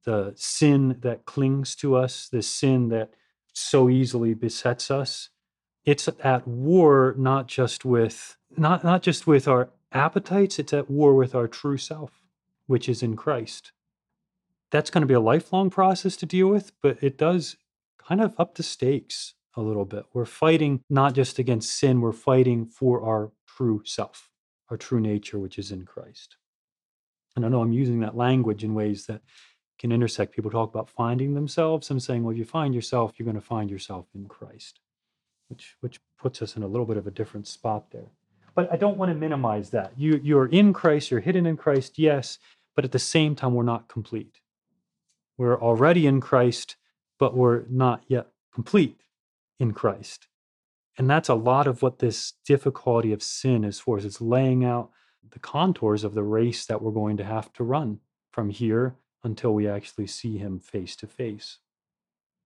the 0.06 0.32
sin 0.38 0.96
that 1.02 1.26
clings 1.26 1.76
to 1.76 1.98
us, 1.98 2.30
the 2.30 2.42
sin 2.42 2.88
that 2.88 3.12
so 3.54 3.90
easily 3.90 4.34
besets 4.34 4.90
us, 4.92 5.30
it's 5.86 6.08
at 6.24 6.48
war 6.48 7.16
not 7.18 7.48
just 7.48 7.84
with 7.86 8.38
not 8.58 8.84
not 8.84 9.02
just 9.02 9.28
with 9.28 9.48
our 9.48 9.70
appetites, 9.92 10.60
it's 10.60 10.74
at 10.74 10.90
war 10.90 11.16
with 11.16 11.36
our 11.36 11.48
true 11.48 11.78
self, 11.78 12.24
which 12.68 12.88
is 12.88 13.02
in 13.02 13.16
Christ. 13.16 13.72
That's 14.72 14.90
going 14.90 15.02
to 15.02 15.08
be 15.08 15.14
a 15.14 15.20
lifelong 15.20 15.70
process 15.70 16.16
to 16.18 16.26
deal 16.26 16.48
with, 16.48 16.72
but 16.82 16.98
it 17.02 17.18
does 17.18 17.58
kind 17.98 18.22
of 18.22 18.34
up 18.40 18.56
the 18.56 18.64
stakes 18.64 19.34
a 19.56 19.62
little 19.62 19.86
bit. 19.86 20.06
We're 20.14 20.26
fighting 20.26 20.82
not 20.90 21.14
just 21.14 21.40
against 21.40 21.78
sin, 21.78 22.02
we're 22.02 22.14
fighting 22.14 22.66
for 22.66 23.04
our 23.04 23.32
true 23.48 23.82
self, 23.86 24.30
our 24.70 24.78
true 24.78 25.02
nature, 25.02 25.40
which 25.40 25.60
is 25.60 25.72
in 25.72 25.86
Christ. 25.86 26.38
And 27.36 27.46
I 27.46 27.50
know 27.50 27.62
I'm 27.62 27.74
using 27.74 28.00
that 28.02 28.16
language 28.16 28.64
in 28.64 28.74
ways 28.74 29.06
that 29.08 29.22
can 29.82 29.92
intersect. 29.92 30.36
People 30.36 30.52
talk 30.52 30.70
about 30.70 30.90
finding 30.90 31.34
themselves. 31.34 31.90
I'm 31.90 32.00
saying, 32.00 32.24
well, 32.24 32.34
if 32.34 32.38
you 32.38 32.46
find 32.46 32.76
yourself, 32.76 33.14
you're 33.18 33.26
going 33.26 33.36
to 33.36 33.42
find 33.42 33.70
yourself 33.70 34.06
in 34.14 34.28
Christ, 34.28 34.80
which 35.50 35.76
which 35.82 36.00
puts 36.20 36.42
us 36.42 36.56
in 36.56 36.62
a 36.62 36.68
little 36.68 36.86
bit 36.86 36.98
of 36.98 37.08
a 37.08 37.12
different 37.12 37.48
spot 37.48 37.90
there. 37.92 38.12
But 38.54 38.72
I 38.72 38.76
don't 38.78 38.98
want 38.98 39.12
to 39.12 39.18
minimize 39.18 39.72
that. 39.72 39.94
You 39.98 40.22
you're 40.24 40.46
in 40.46 40.72
Christ, 40.72 41.10
you're 41.10 41.20
hidden 41.20 41.48
in 41.48 41.58
Christ, 41.58 41.98
yes, 41.98 42.38
but 42.76 42.86
at 42.86 42.92
the 42.92 43.00
same 43.00 43.36
time, 43.36 43.56
we're 43.56 43.64
not 43.64 43.88
complete. 43.88 44.40
We're 45.36 45.60
already 45.60 46.06
in 46.06 46.22
Christ, 46.22 46.76
but 47.18 47.36
we're 47.36 47.64
not 47.68 48.04
yet 48.08 48.28
complete 48.54 49.02
in 49.60 49.74
Christ. 49.74 50.28
And 50.96 51.10
that's 51.10 51.30
a 51.30 51.34
lot 51.34 51.66
of 51.66 51.82
what 51.82 52.00
this 52.00 52.34
difficulty 52.46 53.12
of 53.14 53.24
sin 53.24 53.64
is 53.64 53.80
for. 53.80 53.98
Is 53.98 54.06
it's 54.06 54.22
laying 54.22 54.64
out 54.64 54.92
the 55.32 55.40
contours 55.40 56.04
of 56.04 56.14
the 56.14 56.24
race 56.24 56.68
that 56.68 56.84
we're 56.84 56.92
going 56.92 57.18
to 57.18 57.24
have 57.24 57.52
to 57.54 57.64
run 57.64 58.00
from 58.32 58.52
here 58.52 58.96
until 59.24 59.54
we 59.54 59.68
actually 59.68 60.08
see 60.08 60.38
him 60.38 60.60
face 60.60 60.96
to 60.98 61.08
face. 61.08 61.58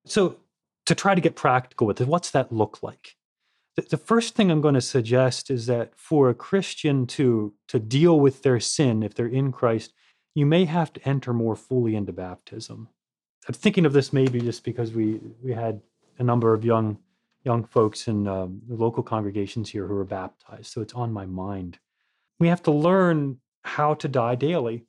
So, 0.06 0.38
to 0.86 0.94
try 0.94 1.16
to 1.16 1.22
get 1.22 1.36
practical 1.36 1.88
with 1.88 2.00
it, 2.00 2.08
what's 2.08 2.30
that 2.32 2.52
look 2.52 2.84
like? 2.84 3.16
The, 3.76 3.98
first 3.98 4.36
thing 4.36 4.52
I'm 4.52 4.62
going 4.62 4.76
to 4.76 4.82
suggest 4.82 5.50
is 5.50 5.66
that 5.66 5.94
for 5.98 6.30
a 6.30 6.36
Christian 6.36 7.08
to, 7.08 7.54
to 7.68 7.80
deal 7.80 8.20
with 8.20 8.44
their 8.44 8.60
sin, 8.60 9.04
if 9.04 9.16
they're 9.16 9.26
in 9.26 9.52
Christ, 9.52 9.94
you 10.36 10.46
may 10.46 10.66
have 10.66 10.94
to 10.94 11.08
enter 11.08 11.34
more 11.34 11.56
fully 11.56 11.96
into 11.96 12.14
baptism. 12.14 12.88
I'm 13.48 13.54
thinking 13.56 13.86
of 13.86 13.94
this 13.94 14.14
maybe 14.14 14.40
just 14.40 14.64
because 14.64 14.94
we, 14.94 15.20
we 15.44 15.54
had 15.54 15.82
a 16.20 16.24
number 16.24 16.54
of 16.54 16.64
young 16.64 16.98
young 17.44 17.64
folks 17.64 18.08
in 18.08 18.28
um, 18.28 18.60
local 18.68 19.04
congregations 19.04 19.70
here 19.70 19.86
who 19.86 19.94
were 19.94 20.04
baptized, 20.04 20.66
so 20.66 20.82
it's 20.82 20.94
on 20.94 21.14
my 21.14 21.28
mind 21.28 21.78
we 22.40 22.48
have 22.48 22.64
to 22.64 22.72
learn 22.72 23.38
how 23.64 23.94
to 23.96 24.08
die 24.08 24.36
daily 24.36 24.86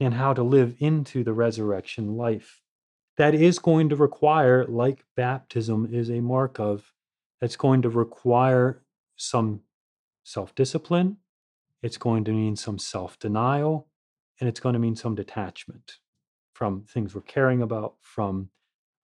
and 0.00 0.14
how 0.14 0.32
to 0.32 0.42
live 0.42 0.74
into 0.78 1.24
the 1.24 1.32
resurrection 1.32 2.16
life. 2.16 2.62
That 3.16 3.34
is 3.34 3.58
going 3.58 3.88
to 3.88 3.96
require, 3.96 4.64
like 4.64 5.04
baptism 5.16 5.88
is 5.92 6.10
a 6.10 6.20
mark 6.20 6.60
of, 6.60 6.92
that's 7.40 7.56
going 7.56 7.82
to 7.82 7.88
require 7.88 8.82
some 9.16 9.62
self 10.24 10.54
discipline, 10.54 11.16
it's 11.82 11.96
going 11.96 12.24
to 12.24 12.32
mean 12.32 12.56
some 12.56 12.78
self 12.78 13.18
denial, 13.18 13.88
and 14.40 14.48
it's 14.48 14.60
going 14.60 14.74
to 14.74 14.78
mean 14.78 14.96
some 14.96 15.14
detachment 15.14 15.98
from 16.52 16.82
things 16.82 17.14
we're 17.14 17.20
caring 17.22 17.62
about, 17.62 17.94
from 18.00 18.50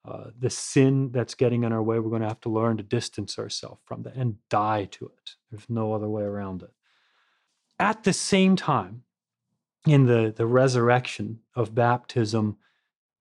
uh, 0.06 0.24
the 0.38 0.50
sin 0.50 1.10
that's 1.12 1.34
getting 1.34 1.64
in 1.64 1.72
our 1.72 1.82
way, 1.82 1.98
we're 1.98 2.10
going 2.10 2.20
to 2.20 2.28
have 2.28 2.40
to 2.40 2.50
learn 2.50 2.76
to 2.76 2.82
distance 2.82 3.38
ourselves 3.38 3.80
from 3.84 4.02
that 4.02 4.14
and 4.16 4.36
die 4.50 4.84
to 4.90 5.06
it. 5.06 5.36
There's 5.50 5.70
no 5.70 5.94
other 5.94 6.08
way 6.08 6.24
around 6.24 6.62
it. 6.62 6.72
At 7.78 8.04
the 8.04 8.12
same 8.12 8.54
time, 8.54 9.03
in 9.86 10.06
the, 10.06 10.32
the 10.34 10.46
resurrection 10.46 11.40
of 11.54 11.74
baptism, 11.74 12.56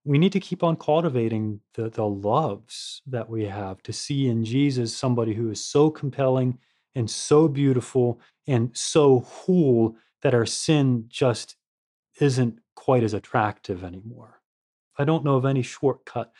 we 0.05 0.17
need 0.17 0.31
to 0.33 0.39
keep 0.39 0.63
on 0.63 0.75
cultivating 0.75 1.61
the, 1.75 1.89
the 1.89 2.05
loves 2.05 3.01
that 3.07 3.29
we 3.29 3.45
have 3.45 3.81
to 3.83 3.93
see 3.93 4.27
in 4.27 4.43
Jesus 4.43 4.95
somebody 4.95 5.33
who 5.33 5.49
is 5.49 5.63
so 5.63 5.89
compelling 5.89 6.57
and 6.95 7.09
so 7.09 7.47
beautiful 7.47 8.19
and 8.47 8.75
so 8.75 9.21
whole 9.21 9.95
that 10.21 10.33
our 10.33 10.45
sin 10.45 11.05
just 11.07 11.55
isn't 12.19 12.59
quite 12.75 13.03
as 13.03 13.13
attractive 13.13 13.83
anymore. 13.83 14.41
I 14.97 15.05
don't 15.05 15.23
know 15.23 15.35
of 15.35 15.45
any 15.45 15.61
shortcut. 15.61 16.31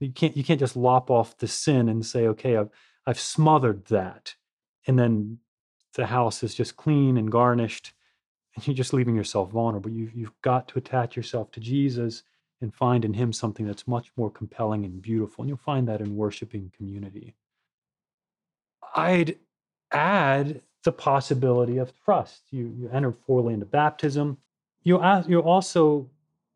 You 0.00 0.12
can't 0.12 0.36
you 0.36 0.44
can't 0.44 0.60
just 0.60 0.76
lop 0.76 1.10
off 1.10 1.38
the 1.38 1.48
sin 1.48 1.88
and 1.88 2.04
say, 2.04 2.26
okay, 2.28 2.56
I've 2.56 2.70
I've 3.06 3.18
smothered 3.18 3.86
that, 3.86 4.34
and 4.86 4.98
then 4.98 5.38
the 5.94 6.06
house 6.06 6.42
is 6.42 6.54
just 6.54 6.76
clean 6.76 7.16
and 7.16 7.32
garnished, 7.32 7.92
and 8.58 8.66
you're 8.66 8.74
just 8.74 8.92
leaving 8.92 9.16
yourself 9.16 9.50
vulnerable. 9.50 9.90
You 9.90 10.10
you've 10.14 10.42
got 10.42 10.68
to 10.68 10.78
attach 10.78 11.16
yourself 11.16 11.50
to 11.52 11.60
Jesus 11.60 12.22
and 12.60 12.74
find 12.74 13.04
in 13.04 13.14
him 13.14 13.32
something 13.32 13.66
that's 13.66 13.86
much 13.86 14.10
more 14.16 14.30
compelling 14.30 14.84
and 14.84 15.00
beautiful. 15.00 15.42
And 15.42 15.48
you'll 15.48 15.58
find 15.58 15.86
that 15.88 16.00
in 16.00 16.16
worshiping 16.16 16.72
community. 16.76 17.34
I'd 18.96 19.36
add 19.92 20.60
the 20.82 20.90
possibility 20.90 21.78
of 21.78 21.92
trust. 22.04 22.42
You, 22.50 22.74
you 22.76 22.90
enter 22.92 23.12
fully 23.12 23.54
into 23.54 23.66
baptism. 23.66 24.38
You, 24.82 25.00
you 25.28 25.40
also 25.40 26.08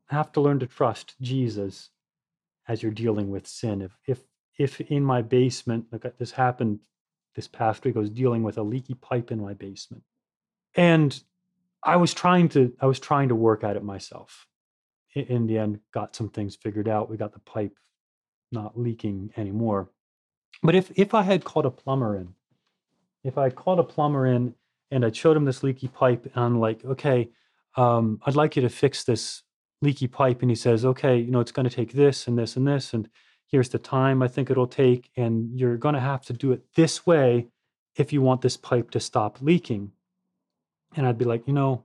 have 0.06 0.32
to 0.32 0.40
learn 0.40 0.58
to 0.58 0.66
trust 0.66 1.14
Jesus 1.20 1.90
as 2.66 2.82
you're 2.82 2.92
dealing 2.92 3.30
with 3.30 3.46
sin. 3.46 3.80
If, 3.80 3.96
if, 4.06 4.20
if 4.58 4.80
in 4.80 5.04
my 5.04 5.22
basement, 5.22 5.86
like 5.92 6.04
uh, 6.04 6.10
this 6.18 6.32
happened 6.32 6.80
this 7.36 7.46
past 7.46 7.84
week, 7.84 7.96
I 7.96 8.00
was 8.00 8.10
dealing 8.10 8.42
with 8.42 8.58
a 8.58 8.62
leaky 8.62 8.94
pipe 8.94 9.30
in 9.30 9.40
my 9.40 9.54
basement. 9.54 10.02
And 10.74 11.22
I 11.84 11.96
was 11.96 12.14
trying 12.14 12.48
to, 12.50 12.72
I 12.80 12.86
was 12.86 13.00
trying 13.00 13.28
to 13.28 13.34
work 13.34 13.64
at 13.64 13.76
it 13.76 13.84
myself 13.84 14.46
in 15.14 15.46
the 15.46 15.58
end 15.58 15.80
got 15.92 16.16
some 16.16 16.28
things 16.28 16.56
figured 16.56 16.88
out. 16.88 17.10
We 17.10 17.16
got 17.16 17.32
the 17.32 17.40
pipe 17.40 17.76
not 18.50 18.78
leaking 18.78 19.32
anymore. 19.36 19.90
But 20.62 20.74
if 20.74 20.90
if 20.96 21.14
I 21.14 21.22
had 21.22 21.44
called 21.44 21.66
a 21.66 21.70
plumber 21.70 22.16
in, 22.16 22.34
if 23.24 23.38
I 23.38 23.50
called 23.50 23.78
a 23.78 23.84
plumber 23.84 24.26
in 24.26 24.54
and 24.90 25.04
I 25.04 25.10
showed 25.10 25.36
him 25.36 25.44
this 25.44 25.62
leaky 25.62 25.88
pipe 25.88 26.24
and 26.24 26.44
I'm 26.44 26.60
like, 26.60 26.84
okay, 26.84 27.30
um, 27.76 28.20
I'd 28.26 28.36
like 28.36 28.56
you 28.56 28.62
to 28.62 28.68
fix 28.68 29.04
this 29.04 29.42
leaky 29.80 30.06
pipe, 30.06 30.42
and 30.42 30.50
he 30.50 30.54
says, 30.54 30.84
okay, 30.84 31.18
you 31.18 31.30
know, 31.30 31.40
it's 31.40 31.52
going 31.52 31.68
to 31.68 31.74
take 31.74 31.92
this 31.92 32.28
and 32.28 32.38
this 32.38 32.56
and 32.56 32.66
this, 32.66 32.94
and 32.94 33.08
here's 33.46 33.70
the 33.70 33.78
time 33.78 34.22
I 34.22 34.28
think 34.28 34.50
it'll 34.50 34.66
take, 34.66 35.10
and 35.16 35.58
you're 35.58 35.76
going 35.76 35.94
to 35.94 36.00
have 36.00 36.22
to 36.26 36.32
do 36.32 36.52
it 36.52 36.62
this 36.76 37.06
way 37.06 37.48
if 37.96 38.12
you 38.12 38.22
want 38.22 38.42
this 38.42 38.56
pipe 38.56 38.90
to 38.92 39.00
stop 39.00 39.40
leaking. 39.40 39.92
And 40.96 41.06
I'd 41.06 41.18
be 41.18 41.24
like, 41.24 41.46
you 41.46 41.52
know, 41.52 41.84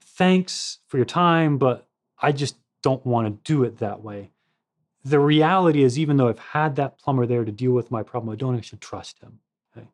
thanks 0.00 0.78
for 0.86 0.96
your 0.96 1.06
time, 1.06 1.58
but 1.58 1.86
I 2.20 2.32
just 2.32 2.56
don't 2.82 3.04
want 3.04 3.26
to 3.26 3.52
do 3.52 3.64
it 3.64 3.78
that 3.78 4.02
way. 4.02 4.30
The 5.04 5.20
reality 5.20 5.82
is, 5.82 5.98
even 5.98 6.16
though 6.16 6.28
I've 6.28 6.38
had 6.38 6.76
that 6.76 6.98
plumber 6.98 7.26
there 7.26 7.44
to 7.44 7.52
deal 7.52 7.72
with 7.72 7.90
my 7.90 8.02
problem, 8.02 8.32
I 8.32 8.36
don't 8.36 8.56
actually 8.56 8.78
trust 8.78 9.20
him. 9.20 9.40
Okay? 9.76 9.88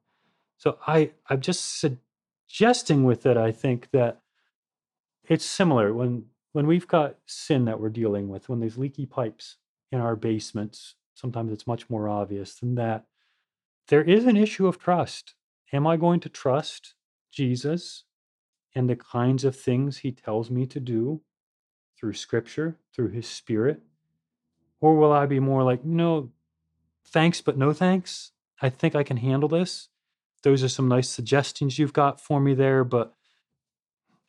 So 0.57 0.78
I, 0.87 1.11
I'm 1.28 1.40
just 1.40 1.80
suggesting 1.80 3.04
with 3.04 3.26
it, 3.26 3.37
I 3.37 3.52
think 3.52 3.88
that 3.92 4.21
it's 5.28 5.45
similar 5.45 5.95
when 5.95 6.26
when 6.52 6.66
we've 6.66 6.88
got 6.88 7.16
sin 7.26 7.64
that 7.66 7.80
we're 7.80 7.88
dealing 7.88 8.28
with, 8.28 8.49
when 8.49 8.59
there's 8.59 8.76
leaky 8.76 9.07
pipes 9.07 9.57
in 9.92 10.00
our 10.00 10.16
basements, 10.16 10.97
sometimes 11.14 11.52
it's 11.52 11.66
much 11.66 11.88
more 11.88 12.09
obvious 12.09 12.54
than 12.54 12.75
that. 12.75 13.04
There 13.88 14.02
is 14.02 14.25
an 14.26 14.37
issue 14.37 14.66
of 14.66 14.78
trust. 14.78 15.35
Am 15.73 15.87
I 15.87 15.97
going 15.97 16.21
to 16.21 16.28
trust 16.28 16.95
Jesus 17.30 18.04
and 18.75 18.89
the 18.89 18.97
kinds 18.97 19.45
of 19.45 19.56
things 19.56 19.99
he 19.99 20.13
tells 20.13 20.50
me 20.50 20.67
to 20.67 20.80
do 20.80 21.23
through 21.99 22.15
scripture, 22.15 22.78
through 22.95 23.11
his 23.11 23.26
spirit? 23.26 23.80
Or 24.80 24.97
will 24.97 25.13
I 25.13 25.26
be 25.26 25.41
more 25.41 25.63
like, 25.63 25.85
no, 25.85 26.30
thanks, 27.06 27.41
but 27.41 27.59
no 27.59 27.73
thanks? 27.73 28.33
I 28.63 28.71
think 28.71 28.95
I 28.95 29.02
can 29.02 29.19
handle 29.19 29.49
this. 29.49 29.89
Those 30.43 30.63
are 30.63 30.69
some 30.69 30.89
nice 30.89 31.09
suggestions 31.09 31.78
you've 31.78 31.93
got 31.93 32.21
for 32.21 32.41
me 32.41 32.54
there, 32.54 32.85
but 32.85 33.15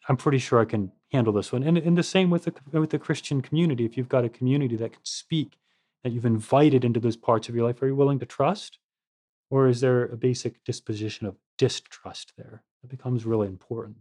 I'm 0.10 0.18
pretty 0.18 0.40
sure 0.40 0.60
I 0.60 0.66
can 0.66 0.92
handle 1.12 1.32
this 1.32 1.52
one. 1.52 1.64
And, 1.64 1.78
and 1.78 1.98
the 1.98 2.04
same 2.04 2.30
with 2.30 2.46
the, 2.46 2.54
with 2.72 2.90
the 2.90 3.00
Christian 3.00 3.42
community. 3.42 3.86
If 3.86 3.96
you've 3.96 4.10
got 4.10 4.26
a 4.26 4.30
community 4.30 4.76
that 4.78 4.94
can 4.94 5.06
speak, 5.06 5.58
that 6.04 6.12
you've 6.12 6.26
invited 6.26 6.84
into 6.84 7.00
those 7.00 7.16
parts 7.16 7.48
of 7.48 7.56
your 7.56 7.66
life, 7.66 7.82
are 7.82 7.88
you 7.88 7.96
willing 7.96 8.20
to 8.20 8.26
trust? 8.26 8.80
Or 9.50 9.68
is 9.68 9.82
there 9.82 10.04
a 10.04 10.18
basic 10.18 10.64
disposition 10.64 11.28
of 11.28 11.36
distrust 11.58 12.34
there? 12.38 12.64
That 12.82 12.90
becomes 12.90 13.26
really 13.26 13.48
important. 13.48 13.98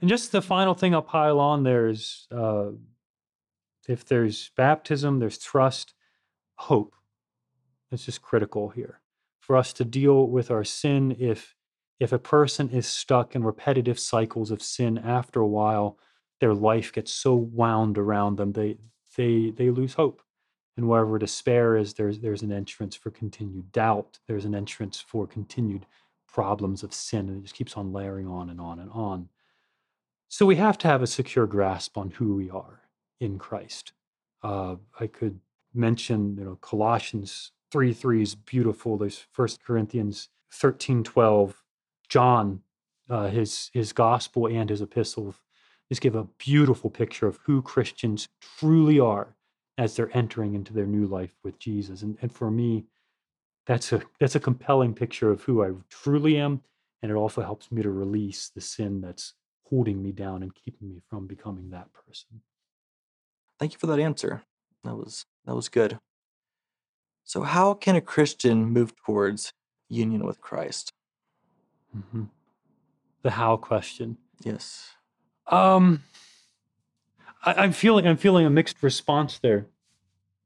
And 0.00 0.08
just 0.08 0.32
the 0.32 0.42
final 0.42 0.74
thing 0.74 0.94
I'll 0.94 1.02
pile 1.02 1.38
on 1.38 1.62
there 1.62 1.88
is 1.88 2.26
uh, 2.30 2.70
if 3.88 4.04
there's 4.04 4.50
baptism, 4.56 5.18
there's 5.18 5.38
trust, 5.38 5.94
hope. 6.54 6.94
It's 7.92 8.04
just 8.04 8.22
critical 8.22 8.70
here 8.70 9.00
for 9.40 9.56
us 9.56 9.72
to 9.74 9.84
deal 9.84 10.28
with 10.28 10.50
our 10.50 10.64
sin. 10.64 11.16
If 11.18 11.56
if 11.98 12.12
a 12.12 12.18
person 12.18 12.70
is 12.70 12.86
stuck 12.86 13.34
in 13.34 13.44
repetitive 13.44 13.98
cycles 13.98 14.50
of 14.50 14.62
sin, 14.62 14.96
after 14.96 15.40
a 15.40 15.46
while, 15.46 15.98
their 16.40 16.54
life 16.54 16.92
gets 16.92 17.12
so 17.12 17.34
wound 17.34 17.98
around 17.98 18.36
them, 18.36 18.52
they 18.52 18.78
they 19.16 19.50
they 19.50 19.70
lose 19.70 19.94
hope. 19.94 20.22
And 20.76 20.88
wherever 20.88 21.18
despair 21.18 21.76
is, 21.76 21.94
there's 21.94 22.20
there's 22.20 22.42
an 22.42 22.52
entrance 22.52 22.94
for 22.94 23.10
continued 23.10 23.72
doubt. 23.72 24.18
There's 24.28 24.44
an 24.44 24.54
entrance 24.54 25.00
for 25.00 25.26
continued 25.26 25.84
problems 26.26 26.82
of 26.82 26.94
sin, 26.94 27.28
and 27.28 27.38
it 27.38 27.42
just 27.42 27.56
keeps 27.56 27.76
on 27.76 27.92
layering 27.92 28.28
on 28.28 28.50
and 28.50 28.60
on 28.60 28.78
and 28.78 28.90
on. 28.92 29.28
So 30.32 30.46
we 30.46 30.56
have 30.56 30.78
to 30.78 30.88
have 30.88 31.02
a 31.02 31.08
secure 31.08 31.48
grasp 31.48 31.98
on 31.98 32.12
who 32.12 32.36
we 32.36 32.48
are 32.50 32.82
in 33.20 33.36
Christ. 33.36 33.92
Uh, 34.44 34.76
I 35.00 35.08
could 35.08 35.40
mention, 35.74 36.36
you 36.38 36.44
know, 36.44 36.56
Colossians 36.60 37.50
3 37.72 37.92
3 37.92 38.22
is 38.22 38.36
beautiful. 38.36 38.96
There's 38.96 39.26
First 39.32 39.64
Corinthians 39.64 40.28
13 40.52 41.02
12. 41.02 41.64
John, 42.08 42.60
uh, 43.08 43.26
his, 43.26 43.70
his 43.74 43.92
gospel 43.92 44.46
and 44.46 44.70
his 44.70 44.80
epistle 44.80 45.34
just 45.88 46.00
give 46.00 46.14
a 46.14 46.28
beautiful 46.38 46.90
picture 46.90 47.26
of 47.26 47.40
who 47.42 47.60
Christians 47.60 48.28
truly 48.40 49.00
are 49.00 49.34
as 49.78 49.96
they're 49.96 50.16
entering 50.16 50.54
into 50.54 50.72
their 50.72 50.86
new 50.86 51.06
life 51.06 51.34
with 51.42 51.58
Jesus. 51.58 52.02
And, 52.02 52.16
and 52.22 52.30
for 52.30 52.52
me, 52.52 52.84
that's 53.66 53.92
a 53.92 54.02
that's 54.20 54.36
a 54.36 54.40
compelling 54.40 54.94
picture 54.94 55.32
of 55.32 55.42
who 55.42 55.64
I 55.64 55.72
truly 55.88 56.36
am. 56.36 56.62
And 57.02 57.10
it 57.10 57.16
also 57.16 57.42
helps 57.42 57.72
me 57.72 57.82
to 57.82 57.90
release 57.90 58.48
the 58.54 58.60
sin 58.60 59.00
that's 59.00 59.34
holding 59.70 60.02
me 60.02 60.12
down 60.12 60.42
and 60.42 60.54
keeping 60.54 60.90
me 60.90 61.00
from 61.08 61.26
becoming 61.26 61.70
that 61.70 61.88
person. 61.92 62.42
Thank 63.58 63.72
you 63.72 63.78
for 63.78 63.86
that 63.86 64.00
answer. 64.00 64.42
That 64.84 64.96
was 64.96 65.26
that 65.46 65.54
was 65.54 65.68
good. 65.68 65.98
So 67.24 67.42
how 67.42 67.74
can 67.74 67.94
a 67.94 68.00
Christian 68.00 68.64
move 68.64 68.94
towards 69.06 69.52
union 69.88 70.24
with 70.26 70.40
Christ? 70.40 70.92
Mm-hmm. 71.96 72.24
The 73.22 73.30
how 73.30 73.56
question. 73.56 74.16
Yes. 74.42 74.90
Um, 75.46 76.02
I, 77.44 77.64
am 77.64 77.72
feeling 77.72 78.06
I'm 78.06 78.16
feeling 78.16 78.46
a 78.46 78.50
mixed 78.50 78.82
response 78.82 79.38
there, 79.38 79.66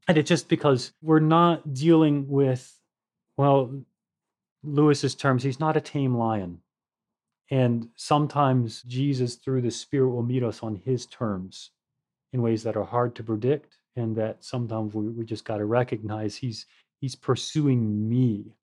and 0.07 0.17
it's 0.17 0.29
just 0.29 0.49
because 0.49 0.93
we're 1.01 1.19
not 1.19 1.73
dealing 1.73 2.27
with, 2.27 2.79
well, 3.37 3.81
Lewis's 4.63 5.15
terms. 5.15 5.43
He's 5.43 5.59
not 5.59 5.77
a 5.77 5.81
tame 5.81 6.15
lion. 6.15 6.61
And 7.51 7.89
sometimes 7.95 8.81
Jesus, 8.83 9.35
through 9.35 9.61
the 9.61 9.71
Spirit, 9.71 10.09
will 10.09 10.23
meet 10.23 10.43
us 10.43 10.63
on 10.63 10.75
His 10.77 11.05
terms 11.05 11.71
in 12.33 12.41
ways 12.41 12.63
that 12.63 12.75
are 12.75 12.85
hard 12.85 13.15
to 13.15 13.23
predict, 13.23 13.77
and 13.95 14.15
that 14.15 14.43
sometimes 14.43 14.93
we, 14.93 15.09
we 15.09 15.25
just 15.25 15.45
got 15.45 15.57
to 15.57 15.65
recognize 15.65 16.35
He's 16.35 16.65
He's 17.01 17.15
pursuing 17.15 18.09
me, 18.09 18.55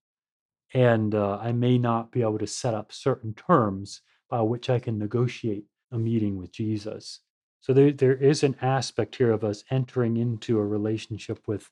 and 0.74 1.14
uh, 1.14 1.38
I 1.40 1.52
may 1.52 1.78
not 1.78 2.10
be 2.10 2.22
able 2.22 2.38
to 2.38 2.46
set 2.46 2.74
up 2.74 2.92
certain 2.92 3.34
terms 3.34 4.00
by 4.28 4.40
which 4.40 4.68
I 4.68 4.78
can 4.78 4.98
negotiate 4.98 5.64
a 5.92 5.98
meeting 5.98 6.38
with 6.38 6.50
Jesus. 6.50 7.20
So 7.60 7.72
there, 7.72 7.92
there 7.92 8.16
is 8.16 8.42
an 8.42 8.56
aspect 8.60 9.16
here 9.16 9.30
of 9.30 9.44
us 9.44 9.62
entering 9.70 10.16
into 10.16 10.58
a 10.58 10.66
relationship 10.66 11.46
with 11.46 11.70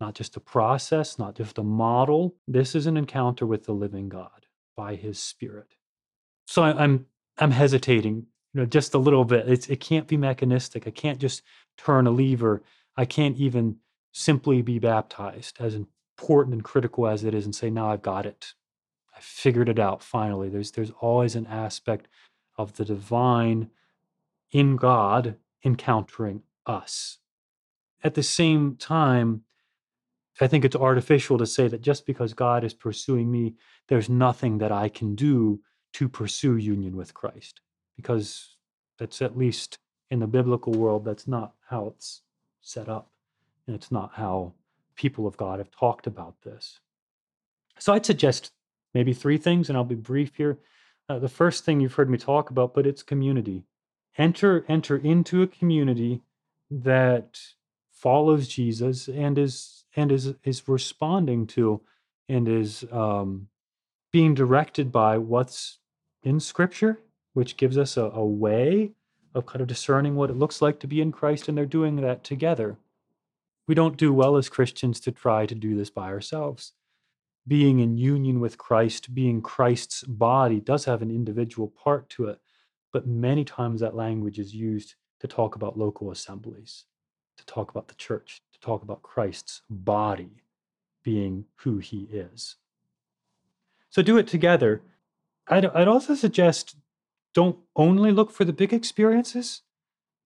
not 0.00 0.14
just 0.14 0.36
a 0.36 0.40
process, 0.40 1.18
not 1.18 1.36
just 1.36 1.56
a 1.56 1.62
model. 1.62 2.34
This 2.46 2.74
is 2.74 2.86
an 2.86 2.96
encounter 2.98 3.46
with 3.46 3.64
the 3.64 3.72
living 3.72 4.10
God 4.10 4.46
by 4.76 4.96
His 4.96 5.18
Spirit 5.18 5.76
so 6.46 6.62
I, 6.62 6.82
I'm 6.82 7.06
I'm 7.38 7.50
hesitating, 7.50 8.26
you 8.52 8.60
know, 8.60 8.66
just 8.66 8.94
a 8.94 8.98
little 8.98 9.24
bit. 9.24 9.48
It's 9.48 9.68
it 9.68 9.80
can't 9.80 10.06
be 10.06 10.16
mechanistic. 10.16 10.86
I 10.86 10.90
can't 10.90 11.18
just 11.18 11.42
turn 11.76 12.06
a 12.06 12.10
lever. 12.10 12.62
I 12.96 13.04
can't 13.04 13.36
even 13.36 13.76
simply 14.12 14.62
be 14.62 14.78
baptized, 14.78 15.56
as 15.60 15.74
important 15.74 16.54
and 16.54 16.64
critical 16.64 17.06
as 17.08 17.24
it 17.24 17.34
is, 17.34 17.44
and 17.44 17.54
say, 17.54 17.70
now 17.70 17.90
I've 17.90 18.02
got 18.02 18.26
it. 18.26 18.54
I 19.16 19.20
figured 19.20 19.68
it 19.68 19.78
out 19.78 20.02
finally. 20.02 20.48
There's 20.48 20.72
there's 20.72 20.92
always 21.00 21.34
an 21.34 21.46
aspect 21.46 22.08
of 22.56 22.76
the 22.76 22.84
divine 22.84 23.70
in 24.50 24.76
God 24.76 25.36
encountering 25.64 26.42
us. 26.66 27.18
At 28.02 28.14
the 28.14 28.22
same 28.22 28.76
time, 28.76 29.42
I 30.40 30.46
think 30.46 30.64
it's 30.64 30.76
artificial 30.76 31.38
to 31.38 31.46
say 31.46 31.68
that 31.68 31.80
just 31.80 32.06
because 32.06 32.34
God 32.34 32.64
is 32.64 32.74
pursuing 32.74 33.30
me, 33.30 33.54
there's 33.88 34.08
nothing 34.08 34.58
that 34.58 34.72
I 34.72 34.88
can 34.88 35.14
do 35.14 35.60
to 35.94 36.08
pursue 36.08 36.56
union 36.56 36.96
with 36.96 37.14
Christ, 37.14 37.60
because 37.96 38.56
that's 38.98 39.22
at 39.22 39.36
least 39.36 39.78
in 40.10 40.20
the 40.20 40.26
biblical 40.26 40.72
world, 40.72 41.04
that's 41.04 41.26
not 41.26 41.54
how 41.68 41.86
it's 41.86 42.22
set 42.60 42.88
up. 42.88 43.10
And 43.66 43.74
it's 43.74 43.90
not 43.90 44.12
how 44.14 44.52
people 44.96 45.26
of 45.26 45.36
God 45.36 45.58
have 45.58 45.70
talked 45.70 46.06
about 46.06 46.34
this. 46.42 46.80
So 47.78 47.92
I'd 47.92 48.06
suggest 48.06 48.52
maybe 48.92 49.12
three 49.12 49.38
things, 49.38 49.68
and 49.68 49.76
I'll 49.76 49.84
be 49.84 49.94
brief 49.94 50.36
here. 50.36 50.58
Uh, 51.08 51.18
the 51.18 51.28
first 51.28 51.64
thing 51.64 51.80
you've 51.80 51.94
heard 51.94 52.10
me 52.10 52.18
talk 52.18 52.50
about, 52.50 52.74
but 52.74 52.86
it's 52.86 53.02
community. 53.02 53.64
Enter, 54.16 54.64
enter 54.68 54.96
into 54.96 55.42
a 55.42 55.46
community 55.46 56.22
that 56.70 57.40
follows 57.90 58.48
Jesus 58.48 59.08
and 59.08 59.38
is 59.38 59.84
and 59.96 60.12
is 60.12 60.34
is 60.42 60.68
responding 60.68 61.46
to 61.46 61.80
and 62.28 62.48
is 62.48 62.84
um, 62.92 63.48
being 64.12 64.34
directed 64.34 64.92
by 64.92 65.18
what's 65.18 65.78
in 66.24 66.40
Scripture, 66.40 66.98
which 67.34 67.56
gives 67.56 67.78
us 67.78 67.96
a, 67.96 68.04
a 68.04 68.24
way 68.24 68.92
of 69.34 69.46
kind 69.46 69.60
of 69.60 69.66
discerning 69.68 70.14
what 70.14 70.30
it 70.30 70.36
looks 70.36 70.62
like 70.62 70.80
to 70.80 70.86
be 70.86 71.00
in 71.00 71.12
Christ, 71.12 71.48
and 71.48 71.56
they're 71.56 71.66
doing 71.66 71.96
that 71.96 72.24
together. 72.24 72.78
We 73.66 73.74
don't 73.74 73.96
do 73.96 74.12
well 74.12 74.36
as 74.36 74.48
Christians 74.48 75.00
to 75.00 75.12
try 75.12 75.46
to 75.46 75.54
do 75.54 75.76
this 75.76 75.90
by 75.90 76.08
ourselves. 76.08 76.72
Being 77.46 77.80
in 77.80 77.98
union 77.98 78.40
with 78.40 78.58
Christ, 78.58 79.14
being 79.14 79.42
Christ's 79.42 80.02
body, 80.04 80.60
does 80.60 80.84
have 80.86 81.02
an 81.02 81.10
individual 81.10 81.68
part 81.68 82.08
to 82.10 82.26
it, 82.28 82.40
but 82.92 83.06
many 83.06 83.44
times 83.44 83.80
that 83.80 83.96
language 83.96 84.38
is 84.38 84.54
used 84.54 84.94
to 85.20 85.26
talk 85.26 85.56
about 85.56 85.78
local 85.78 86.10
assemblies, 86.10 86.84
to 87.36 87.46
talk 87.46 87.70
about 87.70 87.88
the 87.88 87.94
church, 87.94 88.42
to 88.52 88.60
talk 88.60 88.82
about 88.82 89.02
Christ's 89.02 89.62
body 89.68 90.42
being 91.02 91.44
who 91.56 91.78
he 91.78 92.08
is. 92.10 92.56
So 93.90 94.02
do 94.02 94.16
it 94.16 94.26
together. 94.26 94.82
I'd, 95.48 95.66
I'd 95.66 95.88
also 95.88 96.14
suggest 96.14 96.76
don't 97.34 97.58
only 97.76 98.12
look 98.12 98.30
for 98.30 98.44
the 98.44 98.52
big 98.52 98.72
experiences. 98.72 99.62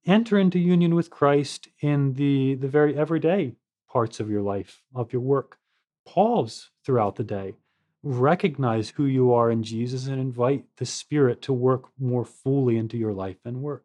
Enter 0.06 0.38
into 0.38 0.58
union 0.58 0.94
with 0.94 1.10
Christ 1.10 1.68
in 1.80 2.14
the, 2.14 2.54
the 2.54 2.68
very 2.68 2.96
everyday 2.96 3.56
parts 3.90 4.20
of 4.20 4.30
your 4.30 4.42
life, 4.42 4.82
of 4.94 5.12
your 5.12 5.22
work. 5.22 5.58
Pause 6.06 6.70
throughout 6.84 7.16
the 7.16 7.24
day. 7.24 7.54
Recognize 8.02 8.90
who 8.90 9.04
you 9.04 9.32
are 9.32 9.50
in 9.50 9.62
Jesus 9.62 10.06
and 10.06 10.20
invite 10.20 10.64
the 10.76 10.86
Spirit 10.86 11.42
to 11.42 11.52
work 11.52 11.88
more 11.98 12.24
fully 12.24 12.76
into 12.76 12.96
your 12.96 13.12
life 13.12 13.38
and 13.44 13.60
work. 13.60 13.84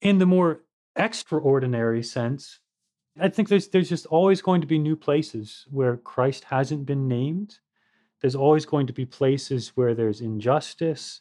In 0.00 0.18
the 0.18 0.26
more 0.26 0.60
extraordinary 0.96 2.02
sense, 2.02 2.60
I 3.18 3.28
think 3.28 3.48
there's 3.48 3.68
there's 3.68 3.88
just 3.88 4.06
always 4.06 4.42
going 4.42 4.60
to 4.60 4.66
be 4.66 4.78
new 4.78 4.96
places 4.96 5.66
where 5.70 5.96
Christ 5.96 6.44
hasn't 6.44 6.84
been 6.84 7.06
named. 7.06 7.60
There's 8.24 8.34
always 8.34 8.64
going 8.64 8.86
to 8.86 8.94
be 8.94 9.04
places 9.04 9.72
where 9.74 9.94
there's 9.94 10.22
injustice 10.22 11.20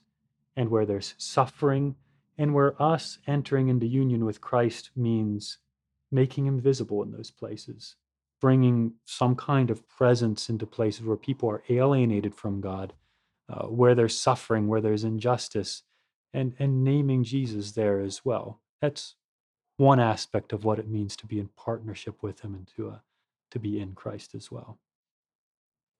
and 0.55 0.69
where 0.69 0.85
there's 0.85 1.15
suffering, 1.17 1.97
and 2.37 2.53
where 2.53 2.81
us 2.81 3.17
entering 3.27 3.67
into 3.67 3.85
union 3.85 4.23
with 4.23 4.39
Christ 4.39 4.89
means 4.95 5.57
making 6.13 6.45
him 6.45 6.61
visible 6.61 7.03
in 7.03 7.11
those 7.11 7.29
places, 7.29 7.97
bringing 8.39 8.93
some 9.03 9.35
kind 9.35 9.69
of 9.69 9.85
presence 9.89 10.47
into 10.47 10.65
places 10.65 11.05
where 11.05 11.17
people 11.17 11.49
are 11.49 11.63
alienated 11.67 12.35
from 12.35 12.61
God, 12.61 12.93
uh, 13.49 13.65
where 13.65 13.95
there's 13.95 14.17
suffering, 14.17 14.69
where 14.69 14.79
there's 14.79 15.03
injustice, 15.03 15.83
and, 16.33 16.53
and 16.57 16.85
naming 16.85 17.25
Jesus 17.25 17.73
there 17.73 17.99
as 17.99 18.23
well. 18.23 18.61
That's 18.81 19.15
one 19.75 19.99
aspect 19.99 20.53
of 20.53 20.63
what 20.63 20.79
it 20.79 20.87
means 20.87 21.17
to 21.17 21.25
be 21.25 21.37
in 21.37 21.49
partnership 21.57 22.23
with 22.23 22.39
him 22.45 22.55
and 22.55 22.65
to, 22.77 22.91
uh, 22.91 22.99
to 23.51 23.59
be 23.59 23.81
in 23.81 23.91
Christ 23.91 24.35
as 24.35 24.49
well. 24.49 24.79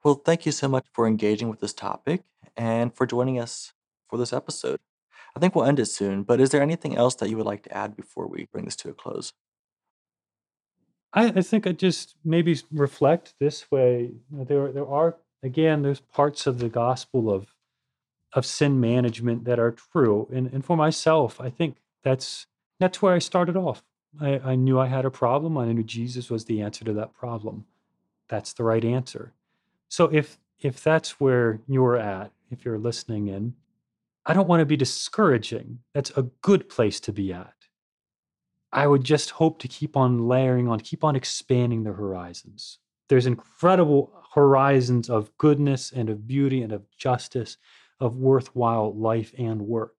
Well, 0.04 0.16
thank 0.16 0.46
you 0.46 0.52
so 0.52 0.68
much 0.68 0.86
for 0.92 1.08
engaging 1.08 1.50
with 1.50 1.62
this 1.62 1.74
topic 1.74 2.24
and 2.58 2.94
for 2.94 3.06
joining 3.06 3.39
us 3.39 3.72
for 4.10 4.18
this 4.18 4.34
episode. 4.34 4.80
I 5.36 5.39
think 5.39 5.56
we'll 5.56 5.66
end 5.66 5.80
it 5.80 5.86
soon, 5.86 6.24
but 6.24 6.42
is 6.42 6.50
there 6.50 6.62
anything 6.62 6.96
else 6.96 7.16
that 7.16 7.30
you 7.30 7.38
would 7.38 7.46
like 7.46 7.63
to 7.63 7.76
add 7.76 7.96
before 7.96 8.28
we 8.28 8.48
bring 8.52 8.66
this 8.66 8.76
to 8.78 8.89
a 8.89 8.94
close? 8.94 9.32
I, 11.13 11.28
I 11.28 11.42
think 11.42 11.66
I 11.66 11.72
just 11.72 12.16
maybe 12.24 12.60
reflect 12.72 13.36
this 13.39 13.72
way. 13.72 14.12
There, 14.30 14.72
there 14.72 14.88
are 14.88 15.16
again, 15.42 15.82
there's 15.82 16.02
parts 16.02 16.48
of 16.48 16.60
the 16.60 16.70
gospel 16.70 17.32
of 17.32 17.48
of 18.34 18.48
sin 18.48 18.80
management 18.80 19.46
that 19.46 19.60
are 19.60 19.72
true, 19.72 20.28
and 20.34 20.52
and 20.52 20.66
for 20.66 20.76
myself, 20.76 21.39
I 21.39 21.50
think 21.50 21.78
that's 22.04 22.48
that's 22.80 23.02
where 23.02 23.13
I 23.13 23.20
started 23.20 23.56
off. 23.56 23.84
I, 24.20 24.39
I 24.39 24.56
knew 24.56 24.80
I 24.80 24.88
had 24.88 25.06
a 25.06 25.12
problem. 25.12 25.58
I 25.58 25.72
knew 25.72 25.84
Jesus 25.84 26.30
was 26.30 26.46
the 26.46 26.62
answer 26.62 26.84
to 26.86 26.94
that 26.94 27.13
problem. 27.13 27.66
That's 28.28 28.54
the 28.54 28.63
right 28.63 28.84
answer. 28.84 29.34
So 29.93 30.06
if 30.06 30.39
if 30.60 30.84
that's 30.84 31.19
where 31.19 31.62
you're 31.67 31.97
at, 31.97 32.32
if 32.49 32.65
you're 32.65 32.79
listening 32.79 33.27
in, 33.27 33.53
I 34.25 34.34
don't 34.34 34.47
want 34.47 34.62
to 34.62 34.65
be 34.65 34.75
discouraging. 34.75 35.82
That's 35.93 36.10
a 36.17 36.23
good 36.41 36.67
place 36.67 36.99
to 37.01 37.13
be 37.13 37.32
at. 37.32 37.53
I 38.71 38.88
would 38.88 39.03
just 39.03 39.29
hope 39.29 39.60
to 39.60 39.67
keep 39.67 39.95
on 39.95 40.27
layering 40.27 40.67
on, 40.67 40.79
keep 40.79 41.03
on 41.03 41.15
expanding 41.15 41.84
the 41.84 41.93
horizons. 41.93 42.79
There's 43.08 43.27
incredible 43.27 44.12
horizons 44.34 45.12
of 45.12 45.38
goodness 45.38 45.91
and 45.91 46.10
of 46.10 46.25
beauty 46.25 46.63
and 46.63 46.71
of 46.71 46.89
justice, 46.97 47.58
of 47.99 48.17
worthwhile 48.17 48.97
life 48.97 49.32
and 49.38 49.62
work, 49.62 49.93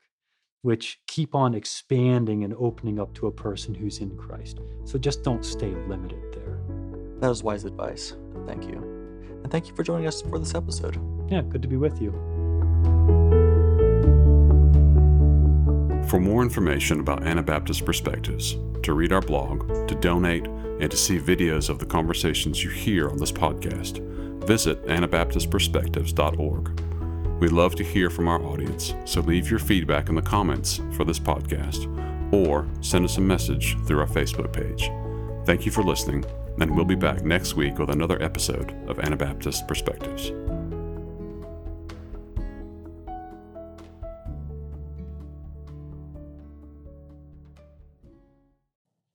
which 0.62 0.98
keep 1.06 1.36
on 1.36 1.54
expanding 1.54 2.42
and 2.42 2.52
opening 2.54 2.98
up 2.98 3.14
to 3.14 3.28
a 3.28 3.32
person 3.32 3.72
who's 3.72 3.98
in 3.98 4.16
Christ. 4.16 4.58
So 4.86 4.98
just 4.98 5.22
don't 5.22 5.44
stay 5.44 5.72
limited 5.86 6.32
there. 6.32 6.58
That 7.20 7.28
was 7.28 7.44
wise 7.44 7.64
advice. 7.64 8.16
Thank 8.44 8.64
you. 8.64 8.93
And 9.44 9.52
thank 9.52 9.68
you 9.68 9.74
for 9.74 9.84
joining 9.84 10.08
us 10.08 10.20
for 10.22 10.40
this 10.40 10.54
episode. 10.54 10.98
Yeah, 11.30 11.42
good 11.42 11.62
to 11.62 11.68
be 11.68 11.76
with 11.76 12.02
you. 12.02 12.10
For 16.08 16.18
more 16.18 16.42
information 16.42 16.98
about 17.00 17.24
Anabaptist 17.26 17.84
perspectives, 17.84 18.56
to 18.82 18.92
read 18.94 19.12
our 19.12 19.20
blog, 19.20 19.88
to 19.88 19.94
donate, 19.94 20.46
and 20.46 20.90
to 20.90 20.96
see 20.96 21.18
videos 21.18 21.68
of 21.68 21.78
the 21.78 21.86
conversations 21.86 22.64
you 22.64 22.70
hear 22.70 23.08
on 23.08 23.18
this 23.18 23.32
podcast, 23.32 23.98
visit 24.44 24.84
AnabaptistPerspectives.org. 24.86 26.80
We 27.40 27.48
love 27.48 27.74
to 27.76 27.84
hear 27.84 28.10
from 28.10 28.28
our 28.28 28.42
audience, 28.42 28.94
so 29.04 29.20
leave 29.20 29.50
your 29.50 29.58
feedback 29.58 30.08
in 30.08 30.14
the 30.14 30.22
comments 30.22 30.80
for 30.92 31.04
this 31.04 31.18
podcast 31.18 31.90
or 32.32 32.66
send 32.80 33.04
us 33.04 33.18
a 33.18 33.20
message 33.20 33.76
through 33.86 34.00
our 34.00 34.06
Facebook 34.06 34.52
page. 34.52 34.90
Thank 35.46 35.66
you 35.66 35.72
for 35.72 35.82
listening, 35.82 36.24
and 36.60 36.74
we'll 36.74 36.84
be 36.84 36.94
back 36.94 37.22
next 37.22 37.54
week 37.54 37.78
with 37.78 37.90
another 37.90 38.22
episode 38.22 38.72
of 38.88 38.98
Anabaptist 38.98 39.66
Perspectives. 39.66 40.32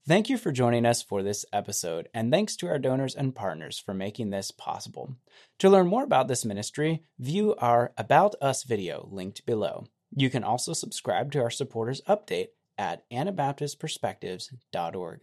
Thank 0.10 0.28
you 0.28 0.38
for 0.40 0.52
joining 0.52 0.88
us 0.88 1.04
for 1.04 1.22
this 1.22 1.46
episode, 1.54 2.10
and 2.16 2.32
thanks 2.32 2.56
to 2.56 2.68
our 2.68 2.80
donors 2.80 3.14
and 3.14 3.36
partners 3.36 3.78
for 3.78 3.94
making 3.94 4.32
this 4.32 4.50
possible. 4.50 5.14
To 5.60 5.70
learn 5.70 5.86
more 5.86 6.04
about 6.04 6.28
this 6.28 6.44
ministry, 6.44 7.04
view 7.20 7.54
our 7.60 7.94
About 7.96 8.34
Us 8.42 8.64
video 8.64 9.08
linked 9.12 9.46
below. 9.46 9.86
You 10.16 10.32
can 10.32 10.44
also 10.44 10.74
subscribe 10.74 11.32
to 11.34 11.42
our 11.44 11.52
supporters 11.52 12.02
update 12.10 12.48
at 12.76 13.08
AnabaptistPerspectives.org. 13.12 15.20